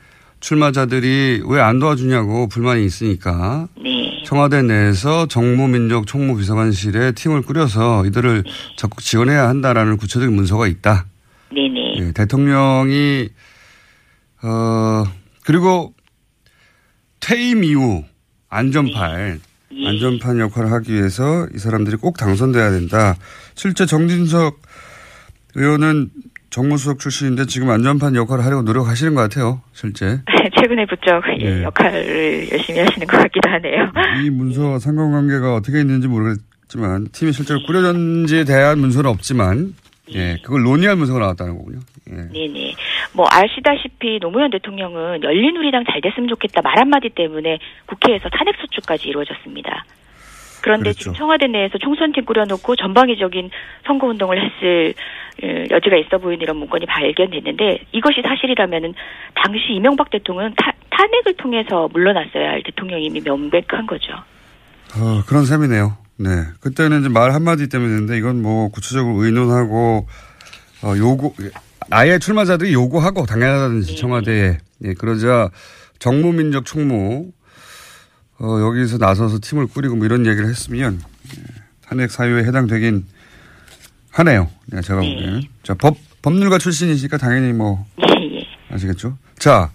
출마자들이 0.40 1.42
왜 1.46 1.60
안 1.60 1.78
도와주냐고 1.78 2.48
불만이 2.48 2.84
있으니까 2.84 3.68
네. 3.82 4.22
청와대 4.24 4.62
내에서 4.62 5.26
정무민족 5.26 6.06
총무비서관실에 6.06 7.12
팀을 7.12 7.42
꾸려서 7.42 8.06
이들을 8.06 8.44
적극 8.76 9.00
지원해야 9.00 9.48
한다라는 9.48 9.98
구체적인 9.98 10.34
문서가 10.34 10.66
있다. 10.66 11.04
네네. 11.52 11.94
예, 11.98 12.12
대통령이 12.12 13.28
어 14.42 15.04
그리고 15.44 15.94
퇴임 17.20 17.62
이후 17.64 18.04
안전팔 18.48 19.40
예. 19.72 19.86
안전판 19.88 20.38
역할을 20.40 20.72
하기 20.72 20.92
위해서 20.94 21.46
이 21.54 21.58
사람들이 21.58 21.96
꼭 21.96 22.16
당선돼야 22.16 22.70
된다. 22.70 23.16
실제 23.54 23.86
정진석 23.86 24.60
의원은 25.54 26.10
정무수석 26.50 26.98
출신인데 26.98 27.46
지금 27.46 27.70
안전판 27.70 28.16
역할을 28.16 28.44
하려고 28.44 28.62
노력하시는 28.62 29.14
것 29.14 29.20
같아요. 29.22 29.62
실제 29.72 30.20
최근에 30.58 30.86
부쩍 30.86 31.22
예, 31.40 31.56
네. 31.58 31.62
역할을 31.62 32.48
열심히 32.50 32.80
하시는 32.80 33.06
것 33.06 33.16
같기도 33.18 33.48
하네요. 33.50 33.92
이 34.24 34.30
문서 34.30 34.78
상관관계가 34.80 35.54
어떻게 35.54 35.80
있는지 35.80 36.08
모르겠지만 36.08 37.08
팀이 37.12 37.32
실제로 37.32 37.62
꾸려졌는지에 37.66 38.44
대한 38.44 38.80
문서는 38.80 39.08
없지만 39.08 39.74
예 40.12 40.38
그걸 40.42 40.62
논의할 40.62 40.96
문서가 40.96 41.20
나왔다는 41.20 41.56
거군요. 41.56 41.78
예. 42.10 42.14
네네. 42.14 42.74
뭐 43.12 43.26
아시다시피 43.30 44.18
노무현 44.20 44.50
대통령은 44.50 45.22
열린우리당 45.22 45.84
잘 45.90 46.00
됐으면 46.00 46.28
좋겠다 46.28 46.62
말 46.62 46.78
한마디 46.78 47.08
때문에 47.10 47.58
국회에서 47.86 48.28
탄핵 48.28 48.56
소추까지 48.60 49.08
이루어졌습니다. 49.08 49.84
그런데 50.62 50.92
지금 50.92 51.14
청와대 51.14 51.46
내에서 51.46 51.78
총선팀 51.78 52.26
꾸려놓고 52.26 52.76
전방위적인 52.76 53.50
선거운동을 53.86 54.38
했을 54.38 54.94
어, 55.42 55.46
여지가 55.70 55.96
있어 55.96 56.18
보이는 56.18 56.42
이런 56.42 56.58
문건이 56.58 56.86
발견됐는데 56.86 57.86
이것이 57.92 58.20
사실이라면은 58.22 58.94
당시 59.34 59.72
이명박 59.72 60.10
대통령은 60.10 60.54
타, 60.56 60.72
탄핵을 60.90 61.34
통해서 61.38 61.88
물러났어야 61.92 62.50
할 62.50 62.62
대통령임이 62.62 63.22
명백한 63.24 63.86
거죠. 63.86 64.12
어, 64.96 65.22
그런 65.26 65.46
셈이네요. 65.46 65.96
네. 66.18 66.28
그때는 66.60 67.00
이제 67.00 67.08
말 67.08 67.32
한마디 67.32 67.68
때문에 67.68 67.92
했는데 67.92 68.18
이건 68.18 68.42
뭐 68.42 68.68
구체적으로 68.68 69.24
의논하고, 69.24 70.06
어, 70.82 70.94
요구, 70.98 71.32
아예 71.88 72.18
출마자들이 72.18 72.72
요구하고 72.72 73.26
당연하다든지 73.26 73.96
청와대에. 73.96 74.58
예, 74.84 74.94
그러자 74.94 75.50
정무민족 75.98 76.64
총무, 76.64 77.32
어, 78.38 78.60
여기서 78.60 78.98
나서서 78.98 79.38
팀을 79.42 79.66
꾸리고 79.66 79.96
뭐 79.96 80.06
이런 80.06 80.26
얘기를 80.26 80.48
했으면, 80.48 81.00
예, 81.36 81.42
탄핵 81.86 82.10
사유에 82.10 82.44
해당되긴 82.44 83.06
하네요. 84.10 84.48
네, 84.66 84.80
제가 84.80 85.00
보기에는. 85.00 85.42
자, 85.62 85.74
법, 85.74 85.96
법률가 86.22 86.58
출신이시니까 86.58 87.18
당연히 87.18 87.52
뭐, 87.52 87.86
아시겠죠? 88.70 89.18
자, 89.38 89.70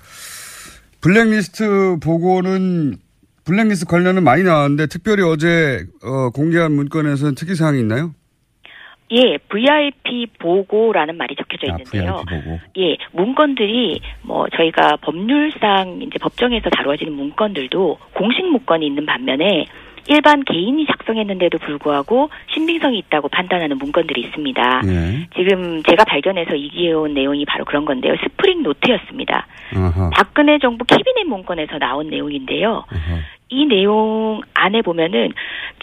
블랙리스트 1.01 1.97
보고는 2.01 2.97
블랙리스트 3.43 3.85
관련은 3.85 4.23
많이 4.23 4.43
나왔는데 4.43 4.87
특별히 4.87 5.21
어제 5.23 5.85
어, 6.01 6.31
공개한 6.31 6.71
문건에서는 6.71 7.35
특이사항이 7.35 7.79
있나요? 7.79 8.15
예, 9.11 9.37
VIP 9.37 10.27
보고라는 10.39 11.17
말이 11.17 11.35
적혀져 11.35 11.71
아, 11.71 11.77
있는데요. 11.77 12.23
보고. 12.27 12.59
예, 12.77 12.97
문건들이 13.11 14.01
뭐 14.23 14.47
저희가 14.49 14.97
법률상 15.01 16.01
이제 16.01 16.17
법정에서 16.19 16.69
다루어지는 16.69 17.13
문건들도 17.13 17.99
공식 18.13 18.45
문건이 18.45 18.85
있는 18.85 19.05
반면에 19.05 19.65
일반 20.07 20.43
개인이 20.43 20.85
작성했는데도 20.85 21.57
불구하고 21.59 22.29
신빙성이 22.53 22.99
있다고 22.99 23.27
판단하는 23.29 23.77
문건들이 23.77 24.21
있습니다. 24.21 24.81
예. 24.85 25.27
지금 25.35 25.81
제가 25.83 26.03
발견해서 26.03 26.55
이기해온 26.55 27.13
내용이 27.13 27.45
바로 27.45 27.65
그런 27.65 27.85
건데요. 27.85 28.15
스프링 28.23 28.61
노트였습니다. 28.61 29.47
아하. 29.75 30.09
박근혜 30.13 30.59
정부 30.59 30.85
캐비넷 30.85 31.25
문건에서 31.27 31.79
나온 31.79 32.09
내용인데요. 32.09 32.85
이 33.49 33.65
내용 33.65 34.41
안에 34.53 34.81
보면은 34.81 35.33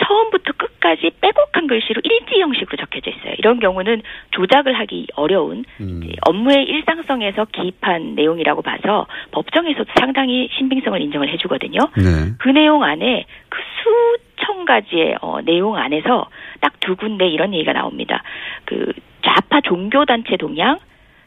처음부터 0.03 0.53
끝까지 0.57 1.11
빼곡한 1.21 1.69
글씨로 1.69 2.01
일지 2.05 2.41
형식으로 2.41 2.77
적혀져 2.77 3.11
있어요. 3.11 3.35
이런 3.39 3.61
경우는 3.61 4.03
조작을 4.33 4.73
하기 4.81 5.07
어려운 5.15 5.65
이제 5.79 6.15
업무의 6.27 6.65
일상성에서 6.65 7.47
기입한 7.53 8.17
내용이라고 8.17 8.63
봐서 8.63 9.07
법정에서도 9.31 9.93
상당히 9.99 10.49
신빙성을 10.59 11.01
인정을 11.01 11.29
해주거든요. 11.35 11.79
네. 11.97 12.33
그 12.39 12.49
내용 12.49 12.83
안에 12.83 13.27
그 13.49 13.59
수천 13.83 14.65
가지의 14.65 15.17
어, 15.21 15.41
내용 15.43 15.77
안에서 15.77 16.29
딱 16.61 16.73
두 16.83 16.97
군데 16.97 17.27
이런 17.29 17.55
얘기가 17.55 17.73
나옵니다. 17.73 18.23
그 18.65 18.93
좌파 19.23 19.61
종교 19.63 20.05
단체 20.05 20.37
동향, 20.37 20.79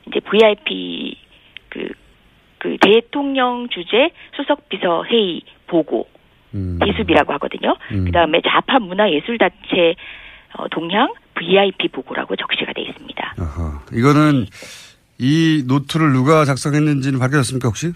이제 0.08 0.20
VIP 0.20 1.18
그, 1.70 1.90
그 2.60 2.78
대통령 2.80 3.68
주재 3.70 4.12
수석 4.36 4.70
비서 4.70 5.04
회의 5.06 5.42
보고 5.68 6.08
대수비라고 6.80 7.34
하거든요. 7.34 7.76
음. 7.91 8.06
그다음에 8.06 8.41
좌파 8.41 8.80
문화 8.80 9.10
예술 9.12 9.38
단체 9.38 9.95
어, 10.58 10.68
동향 10.70 11.14
VIP 11.36 11.89
보고라고 11.89 12.36
적시가 12.36 12.74
돼 12.74 12.84
있습니다. 12.84 13.36
아하. 13.39 13.82
이거는 13.93 14.45
이 15.20 15.64
노트를 15.68 16.14
누가 16.14 16.45
작성했는지는 16.45 17.20
밝혀졌습니까 17.20 17.68
혹시? 17.68 17.88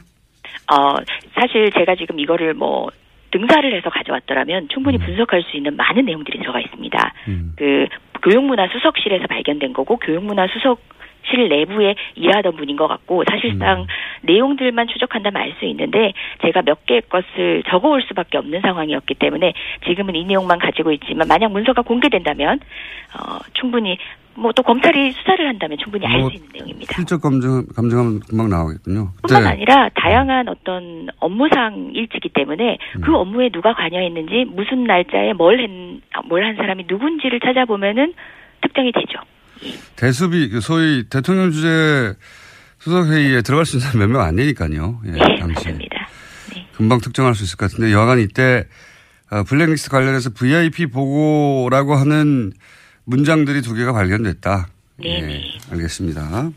어, 0.71 0.95
사실 1.35 1.71
제가 1.71 1.95
지금 1.95 2.19
이거를 2.19 2.53
뭐 2.53 2.89
등사를 3.31 3.75
해서 3.75 3.89
가져왔더라면 3.89 4.67
충분히 4.69 4.97
분석할 4.97 5.43
수 5.43 5.55
있는 5.55 5.75
많은 5.75 6.05
내용들이 6.05 6.39
들어가 6.39 6.59
있습니다. 6.59 7.13
그 7.55 7.85
교육문화 8.23 8.67
수석실에서 8.67 9.27
발견된 9.27 9.73
거고 9.73 9.97
교육문화 9.97 10.47
수석 10.47 10.81
실 11.29 11.47
내부에 11.49 11.95
일하던 12.15 12.55
분인 12.55 12.75
것 12.75 12.87
같고 12.87 13.23
사실상 13.29 13.85
내용들만 14.21 14.87
추적한다면 14.87 15.41
알 15.41 15.49
수 15.59 15.65
있는데 15.65 16.13
제가 16.43 16.61
몇 16.61 16.85
개의 16.85 17.01
것을 17.09 17.63
적어올 17.69 18.01
수밖에 18.03 18.37
없는 18.37 18.61
상황이었기 18.61 19.15
때문에 19.15 19.53
지금은 19.87 20.15
이 20.15 20.23
내용만 20.25 20.59
가지고 20.59 20.91
있지만 20.93 21.27
만약 21.27 21.51
문서가 21.51 21.81
공개된다면 21.81 22.59
어, 23.17 23.39
충분히 23.53 23.97
뭐또 24.35 24.63
검찰이 24.63 25.11
수사를 25.11 25.45
한다면 25.45 25.77
충분히 25.83 26.05
알수 26.05 26.19
뭐 26.19 26.29
있는 26.29 26.47
내용입니다. 26.53 26.93
실적 26.95 27.19
검증 27.21 27.65
감증하면 27.75 28.19
금방 28.29 28.49
나오겠군요. 28.49 29.09
뿐만 29.27 29.43
네. 29.43 29.49
아니라 29.49 29.89
다양한 29.95 30.47
어떤 30.47 31.07
업무상 31.19 31.91
일치기 31.93 32.29
때문에 32.29 32.77
음. 32.95 33.01
그 33.01 33.15
업무에 33.15 33.49
누가 33.49 33.73
관여했는지 33.73 34.45
무슨 34.49 34.83
날짜에 34.85 35.33
뭘 35.33 35.59
한 35.59 35.99
뭘한 36.29 36.55
사람이 36.55 36.85
누군지를 36.87 37.39
찾아보면은 37.41 38.13
특정이 38.61 38.91
되죠. 38.91 39.19
대수비 39.95 40.49
그 40.49 40.61
소위 40.61 41.03
대통령 41.09 41.51
주재 41.51 42.13
수석회의에 42.79 43.41
들어갈 43.41 43.65
수 43.65 43.77
있는 43.77 43.89
몇 43.99 44.07
명 44.07 44.21
안 44.21 44.35
되니까요. 44.35 45.01
예, 45.05 45.11
네, 45.11 45.19
당시 45.39 45.53
맞습니다. 45.67 46.07
금방 46.77 46.99
특정할 47.01 47.35
수 47.35 47.43
있을 47.43 47.57
것 47.57 47.69
같은데 47.69 47.91
여하간 47.91 48.19
이때 48.19 48.65
어, 49.31 49.43
블랙리스트 49.43 49.89
관련해서 49.89 50.29
VIP 50.31 50.87
보고라고 50.87 51.95
하는 51.95 52.53
문장들이 53.05 53.61
두 53.61 53.73
개가 53.73 53.91
발견됐다. 53.93 54.67
예, 55.05 55.41
알겠습니다. 55.71 56.49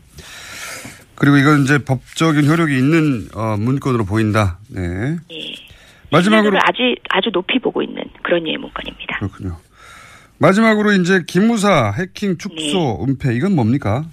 그리고 1.15 1.37
이건 1.37 1.63
이제 1.63 1.77
법적인 1.77 2.47
효력이 2.49 2.75
있는 2.77 3.27
어, 3.33 3.55
문건으로 3.57 4.05
보인다. 4.05 4.59
네. 4.69 5.17
마지막으로 6.11 6.51
신뢰도를 6.51 6.59
아주 6.63 6.95
아주 7.09 7.29
높이 7.31 7.59
보고 7.59 7.81
있는 7.81 8.03
그런 8.23 8.43
류의 8.43 8.57
문건입니다. 8.57 9.17
그렇군요. 9.19 9.57
마지막으로 10.39 10.91
이제 10.93 11.23
김무사 11.27 11.91
해킹 11.91 12.37
축소 12.37 13.05
네. 13.05 13.11
은폐 13.11 13.33
이건 13.35 13.55
뭡니까? 13.55 14.03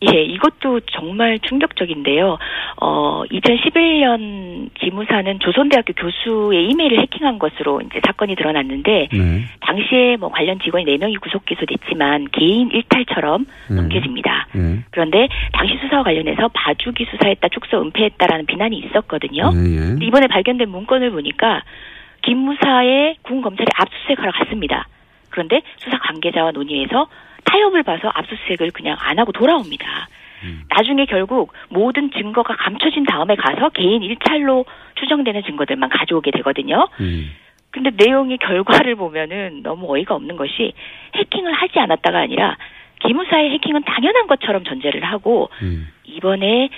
예, 0.00 0.22
이것도 0.22 0.80
정말 0.92 1.40
충격적인데요. 1.40 2.38
어, 2.80 3.24
2011년 3.24 4.70
기무사는 4.74 5.38
조선대학교 5.40 5.92
교수의 5.94 6.68
이메일을 6.68 7.00
해킹한 7.00 7.40
것으로 7.40 7.80
이제 7.80 8.00
사건이 8.06 8.36
드러났는데 8.36 9.08
네. 9.10 9.44
당시에 9.60 10.16
뭐 10.16 10.30
관련 10.30 10.60
직원이 10.60 10.84
4명이 10.84 11.20
구속 11.20 11.44
기소됐지만 11.46 12.28
개인 12.30 12.70
일탈처럼 12.70 13.46
네. 13.70 13.74
넘겨집니다. 13.74 14.46
예. 14.54 14.84
그런데 14.92 15.26
당시 15.52 15.76
수사와 15.82 16.04
관련해서 16.04 16.48
봐주기 16.54 17.04
수사했다, 17.10 17.48
축소 17.48 17.80
은폐했다라는 17.82 18.46
비난이 18.46 18.78
있었거든요. 18.78 19.50
예, 19.52 19.58
예. 19.58 20.06
이번에 20.06 20.28
발견된 20.28 20.68
문건을 20.68 21.10
보니까 21.10 21.62
김무사의 22.22 23.16
군 23.22 23.42
검찰이 23.42 23.66
압수수색하러 23.74 24.30
갔습니다. 24.30 24.86
그런데 25.38 25.62
수사 25.76 25.96
관계자와 25.98 26.50
논의해서 26.50 27.06
타협을 27.44 27.84
봐서 27.84 28.10
압수수색을 28.12 28.72
그냥 28.72 28.96
안 28.98 29.20
하고 29.20 29.30
돌아옵니다. 29.30 30.08
나중에 30.68 31.04
결국 31.06 31.52
모든 31.68 32.10
증거가 32.10 32.56
감춰진 32.56 33.04
다음에 33.04 33.36
가서 33.36 33.68
개인 33.70 34.02
일찰로 34.02 34.64
추정되는 34.96 35.44
증거들만 35.44 35.90
가져오게 35.90 36.32
되거든요. 36.32 36.88
근데 37.70 37.90
내용의 37.94 38.38
결과를 38.38 38.96
보면은 38.96 39.62
너무 39.62 39.92
어이가 39.94 40.14
없는 40.16 40.36
것이 40.36 40.72
해킹을 41.14 41.52
하지 41.52 41.78
않았다가 41.78 42.18
아니라 42.18 42.56
기무사의 43.00 43.50
해킹은 43.52 43.82
당연한 43.84 44.26
것처럼 44.26 44.64
전제를 44.64 45.04
하고 45.04 45.50
이번에 46.04 46.68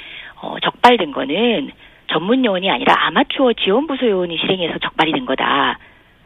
어, 0.42 0.56
적발된 0.60 1.12
거는 1.12 1.70
전문 2.08 2.44
요원이 2.44 2.70
아니라 2.70 2.94
아마추어 3.06 3.54
지원부서 3.54 4.06
요원이 4.06 4.36
실행해서 4.38 4.78
적발이 4.78 5.12
된 5.12 5.24
거다. 5.24 5.78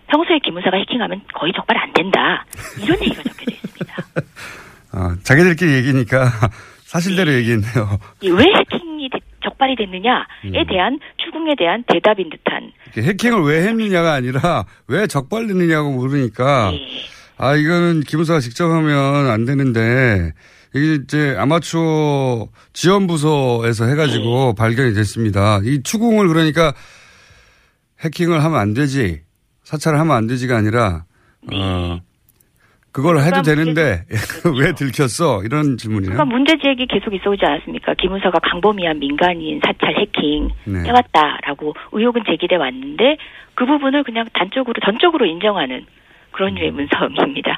평소에 0.09 0.38
기무사가 0.44 0.76
해킹하면 0.78 1.22
거의 1.34 1.52
적발 1.55 1.76
안 1.78 1.92
된다. 1.92 2.44
이런 2.82 3.00
얘기가 3.02 3.22
적혀져 3.22 3.50
있습니다. 3.52 3.94
아, 4.92 5.16
자기들끼리 5.24 5.72
얘기니까 5.74 6.30
사실대로 6.84 7.32
얘기했네요. 7.34 7.98
이왜 8.20 8.44
해킹이 8.44 9.09
되- 9.11 9.18
적발이 9.42 9.76
됐느냐에 9.76 10.64
대한 10.68 10.98
추궁에 11.24 11.55
대한 11.59 11.82
대답인 11.88 12.30
듯한 12.30 12.70
해킹을 12.96 13.42
왜 13.42 13.66
했느냐가 13.66 14.12
아니라 14.14 14.64
왜 14.86 15.07
적발됐느냐고 15.07 15.90
물으니까 15.92 16.72
아 17.36 17.55
이거는 17.57 18.00
기무사가 18.00 18.40
직접 18.40 18.70
하면 18.70 19.28
안 19.28 19.44
되는데 19.44 20.32
이게 20.74 20.94
이제 20.94 21.34
아마추어 21.38 22.48
지원 22.72 23.07
부서에서 23.07 23.86
해가지고 23.86 24.55
발견이 24.55 24.94
됐습니다. 24.94 25.61
이 25.64 25.82
추궁을 25.82 26.28
그러니까 26.28 26.72
해킹을 28.00 28.42
하면 28.42 28.59
안 28.61 28.72
되지 28.72 29.22
사찰을 29.64 29.98
하면 29.98 30.16
안 30.16 30.26
되지가 30.26 30.56
아니라 30.56 31.04
어 31.52 31.98
그걸 32.94 33.18
해도 33.18 33.42
되는데 33.42 34.04
왜 34.60 34.72
들켰어 34.72 35.42
이런 35.42 35.76
질문이네요. 35.76 36.14
그러니까 36.14 36.24
문제 36.24 36.56
제기 36.62 36.86
계속 36.86 37.12
있어오지 37.12 37.44
않았습니까? 37.44 37.94
기무사가 37.94 38.38
강범위한 38.38 39.00
민간인 39.00 39.60
사찰 39.66 39.98
해킹 39.98 40.50
네. 40.64 40.84
해왔다라고 40.84 41.74
의혹은 41.90 42.22
제기돼 42.24 42.54
왔는데 42.54 43.16
그 43.54 43.66
부분을 43.66 44.04
그냥 44.04 44.26
단적으로 44.32 44.74
전적으로 44.84 45.26
인정하는 45.26 45.84
그런 46.30 46.54
류의 46.54 46.70
문서입니다. 46.70 47.56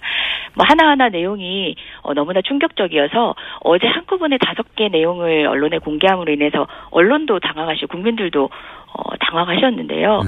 뭐 0.54 0.64
하나하나 0.66 1.08
내용이 1.08 1.76
어, 2.02 2.14
너무나 2.14 2.40
충격적이어서 2.40 3.34
어제 3.60 3.86
한꺼번에 3.86 4.38
다섯 4.38 4.74
개 4.74 4.88
내용을 4.88 5.46
언론에 5.46 5.78
공개함으로 5.78 6.32
인해서 6.32 6.66
언론도 6.90 7.40
당황하시고 7.40 7.88
국민들도 7.88 8.48
어, 8.96 9.16
당황하셨는데요. 9.20 10.20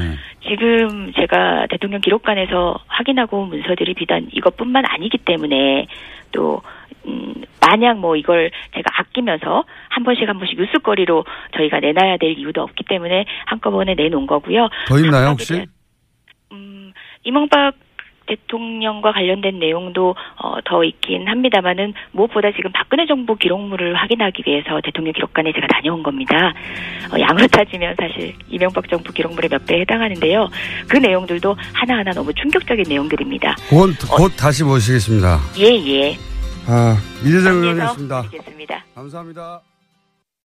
지금 0.49 1.12
제가 1.14 1.66
대통령 1.71 2.01
기록관에서 2.01 2.79
확인하고 2.87 3.41
온 3.43 3.49
문서들이 3.49 3.95
비단 3.95 4.29
이것뿐만 4.33 4.85
아니기 4.87 5.19
때문에 5.19 5.87
또 6.33 6.61
음, 7.07 7.35
마냥 7.61 8.01
뭐 8.01 8.16
이걸 8.16 8.51
제가 8.75 8.91
아끼면서 8.99 9.64
한 9.89 10.05
번씩 10.05 10.29
한 10.29 10.39
번씩 10.39 10.59
뉴스거리로 10.59 11.25
저희가 11.57 11.81
내놔야 11.81 12.19
될 12.19 12.39
이유도 12.39 12.62
없기 12.62 12.85
때문에 12.85 13.25
한꺼번에 13.47 13.95
내놓은 13.95 14.27
거고요. 14.27 14.69
더 14.89 14.99
있나요 14.99 15.29
혹시? 15.29 15.66
이명박 17.25 17.75
대통령과 18.29 19.12
관련된 19.12 19.59
내용도 19.59 20.14
어, 20.37 20.55
더 20.64 20.85
있긴 20.85 21.26
합니다만은 21.29 21.95
무엇보다 22.12 22.53
지금 22.53 22.70
박근혜 22.72 23.07
정부 23.07 23.37
기록물을 23.37 23.95
확인하기 23.95 24.45
위해서 24.47 24.81
대통령 24.85 25.12
기록관에 25.12 25.53
제가 25.53 25.66
다녀온 25.66 26.03
겁니다. 26.03 26.53
어, 27.12 27.18
양으로 27.18 27.47
따지면 27.49 27.97
사실 27.99 28.35
이명박 28.49 28.89
정부 28.89 29.12
기록물의 29.12 29.49
몇 29.51 29.66
배에 29.66 29.81
해당하는데요. 29.81 30.49
그 30.89 30.97
내용들도 30.97 31.57
하나하나 31.72 32.12
너무 32.12 32.33
충격적인 32.35 32.85
내용들입니다. 32.89 33.57
곧, 33.70 33.97
곧 34.11 34.33
다시 34.37 34.64
모시겠습니다. 34.64 35.39
예, 35.59 35.64
예. 35.87 36.16
아, 36.66 36.97
이재정 37.24 37.62
의원이었습니다. 37.62 38.24
감사합니다. 38.95 39.68